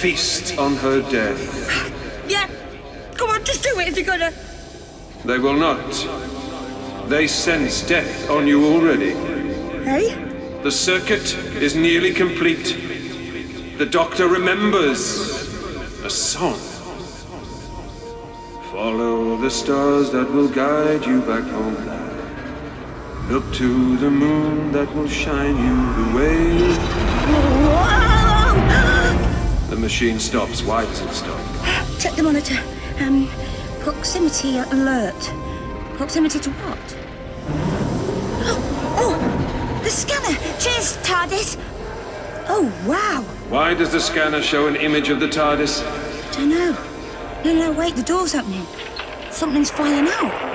[0.00, 2.24] Feast on her death.
[2.26, 2.48] Yeah.
[3.16, 4.32] Come on, just do it if you're gonna.
[5.26, 7.08] They will not.
[7.10, 9.39] They sense death on you already.
[9.84, 10.14] Hey?
[10.62, 12.76] The circuit is nearly complete.
[13.78, 15.48] The doctor remembers
[16.04, 16.58] a song.
[18.70, 21.76] Follow the stars that will guide you back home.
[23.30, 26.50] Look to the moon that will shine you the way.
[29.70, 30.62] The machine stops.
[30.62, 31.40] Why does it stop?
[31.98, 32.58] Check the monitor.
[32.98, 33.28] Um,
[33.80, 35.32] proximity alert.
[35.96, 36.96] Proximity to what?
[39.02, 39.39] Oh, oh,
[39.82, 40.36] the scanner.
[40.58, 41.56] Cheers, TARDIS.
[42.48, 43.22] Oh, wow.
[43.48, 45.82] Why does the scanner show an image of the TARDIS?
[45.84, 46.76] I don't know.
[47.44, 48.66] No, no, wait, the door's opening.
[49.30, 50.50] Something's flying out.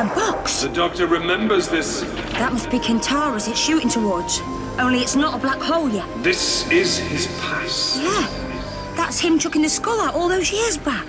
[0.00, 0.62] A box.
[0.62, 2.02] The doctor remembers this.
[2.32, 4.40] That must be Kentaurus it's shooting towards.
[4.78, 6.06] Only it's not a black hole yet.
[6.22, 8.00] This is his past.
[8.00, 11.06] Yeah, that's him chucking the skull out all those years back.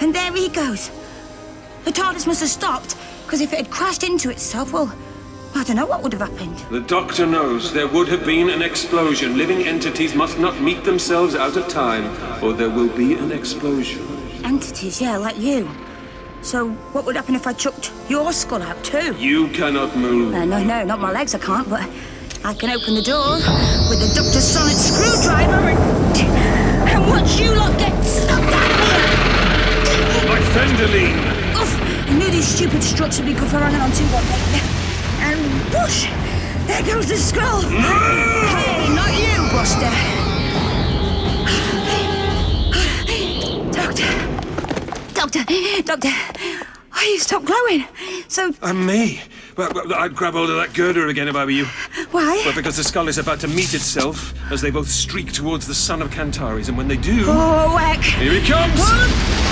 [0.00, 0.90] And there he goes.
[1.84, 4.94] The TARDIS must have stopped, because if it had crashed into itself, well,
[5.56, 6.58] I don't know what would have happened.
[6.70, 9.38] The doctor knows there would have been an explosion.
[9.38, 12.04] Living entities must not meet themselves out of time,
[12.42, 14.02] or there will be an explosion.
[14.44, 15.70] Entities, yeah, like you.
[16.42, 19.14] So, what would happen if I chucked your skull out too?
[19.14, 20.34] You cannot move.
[20.34, 21.88] Uh, no, no, not my legs, I can't, but
[22.44, 23.36] I can open the door
[23.88, 30.28] with the Doctor's sonic screwdriver and, and watch you lot get stuck out here.
[30.28, 31.16] My Fendahleen!
[31.56, 34.73] Oof, I knew these stupid struts would be good for hanging on to one day.
[35.72, 36.08] Whoosh!
[36.66, 37.60] There goes the skull!
[37.62, 39.90] Hey, not you, Buster!
[43.72, 44.10] Doctor!
[45.14, 45.44] Doctor!
[45.82, 46.10] Doctor!
[46.90, 47.84] Why you stop glowing?
[48.28, 49.20] So, I'm me?
[49.56, 51.66] Well, I'd grab hold of that girder again if I were you.
[52.10, 52.42] why?
[52.44, 55.74] Well, because the skull is about to meet itself as they both streak towards the
[55.74, 57.24] son of Cantares, and when they do.
[57.26, 58.00] Oh, heck!
[58.00, 59.43] Here he comes!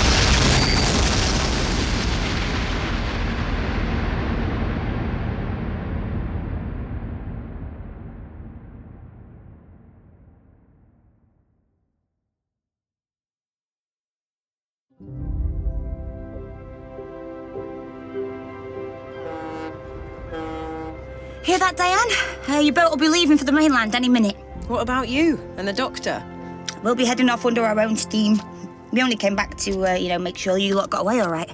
[21.63, 22.53] That, Diane?
[22.53, 24.35] Uh, your boat will be leaving for the mainland any minute.
[24.67, 26.21] What about you and the doctor?
[26.83, 28.41] We'll be heading off under our own steam.
[28.91, 31.29] We only came back to, uh, you know, make sure you lot got away all
[31.29, 31.49] right.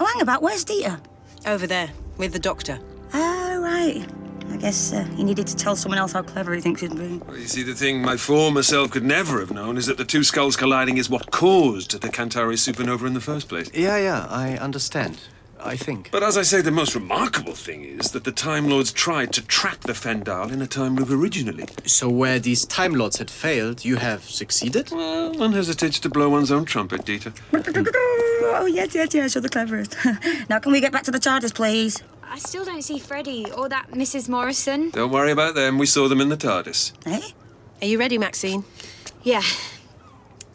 [0.00, 0.98] Oh, hang about, where's Dieter?
[1.46, 2.80] Over there, with the doctor.
[3.12, 4.06] Oh, right.
[4.50, 7.20] I guess uh, he needed to tell someone else how clever he thinks he's been.
[7.20, 10.06] Well, you see, the thing my former self could never have known is that the
[10.06, 13.70] two skulls colliding is what caused the Centauri supernova in the first place.
[13.74, 15.20] Yeah, yeah, I understand.
[15.64, 16.10] I think.
[16.10, 19.44] But as I say, the most remarkable thing is that the Time Lords tried to
[19.46, 21.66] trap the Fendahl in a time loop originally.
[21.86, 24.90] So where these Time Lords had failed, you have succeeded?
[24.90, 27.32] Well, one hesitates to blow one's own trumpet, Dieter.
[28.56, 29.96] Oh, yes, yes, yes, you're the cleverest.
[30.48, 32.02] now, can we get back to the TARDIS, please?
[32.22, 34.28] I still don't see Freddie or that Mrs.
[34.28, 34.90] Morrison.
[34.90, 35.76] Don't worry about them.
[35.78, 36.92] We saw them in the TARDIS.
[37.06, 37.30] Eh?
[37.82, 38.64] Are you ready, Maxine?
[39.22, 39.42] Yeah.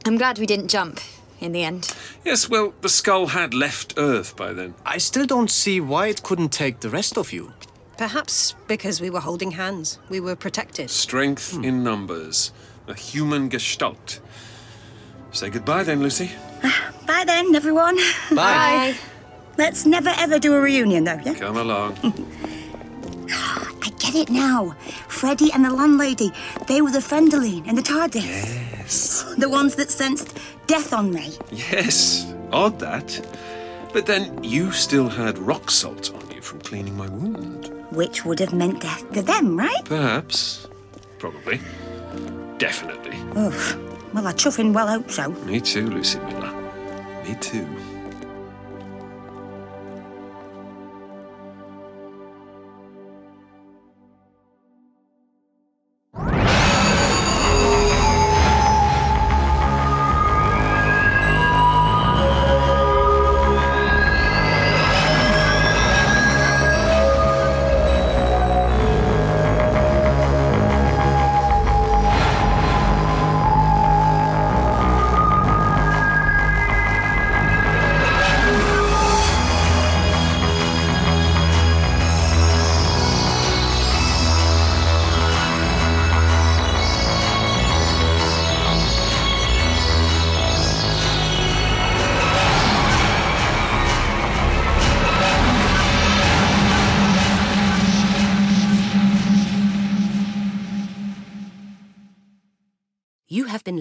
[0.06, 1.02] I'm glad we didn't jump
[1.40, 1.94] in the end.
[2.24, 4.74] Yes, well, the skull had left Earth by then.
[4.86, 7.54] I still don't see why it couldn't take the rest of you.
[7.98, 10.00] Perhaps because we were holding hands.
[10.10, 10.90] We were protected.
[10.90, 11.84] Strength in hmm.
[11.84, 12.54] numbers.
[12.88, 14.20] A human gestalt.
[15.32, 16.32] Say goodbye then, Lucy.
[17.08, 17.98] Bye then, everyone.
[18.36, 18.96] Bye.
[19.58, 21.34] Let's never ever do a reunion, though, yeah?
[21.34, 21.98] Come along.
[23.30, 24.76] I get it now.
[25.10, 26.32] Freddie and the landlady,
[26.68, 28.69] they were the Fendahleen and the TARDIS.
[28.90, 29.24] Yes.
[29.38, 31.34] The ones that sensed death on me.
[31.52, 32.26] Yes.
[32.52, 33.08] Odd that.
[33.94, 37.72] But then you still had rock salt on you from cleaning my wound.
[37.92, 39.86] Which would have meant death to them, right?
[39.86, 40.68] Perhaps.
[41.20, 41.60] Probably.
[42.58, 43.18] Definitely.
[43.40, 43.78] Oof.
[44.14, 45.30] Well, I chuffing well hope so.
[45.46, 46.54] Me too, Lucy Miller.
[47.24, 47.68] Me too.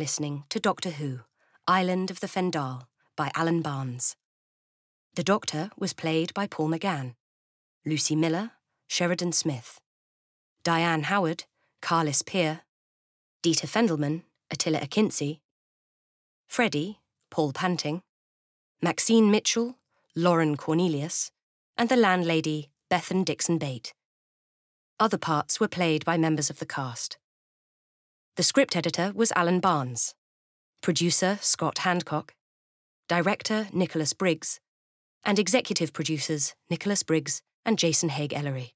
[0.09, 1.20] Listening to Doctor Who,
[1.66, 2.84] Island of the Fendahl,
[3.14, 4.16] by Alan Barnes.
[5.16, 7.14] The Doctor was played by Paul McGann,
[7.84, 8.52] Lucy Miller,
[8.86, 9.78] Sheridan Smith,
[10.64, 11.44] Diane Howard,
[11.82, 12.62] Carlyss Peer,
[13.42, 15.40] Dieter Fendelman, Attila Akinci,
[16.46, 18.00] Freddie, Paul Panting,
[18.80, 19.76] Maxine Mitchell,
[20.16, 21.32] Lauren Cornelius,
[21.76, 23.92] and the landlady, Bethan Dixon Bate.
[24.98, 27.18] Other parts were played by members of the cast.
[28.39, 30.14] The script editor was Alan Barnes,
[30.80, 32.30] producer Scott Handcock,
[33.09, 34.61] director Nicholas Briggs,
[35.24, 38.74] and executive producers Nicholas Briggs and Jason Haigh-Ellery.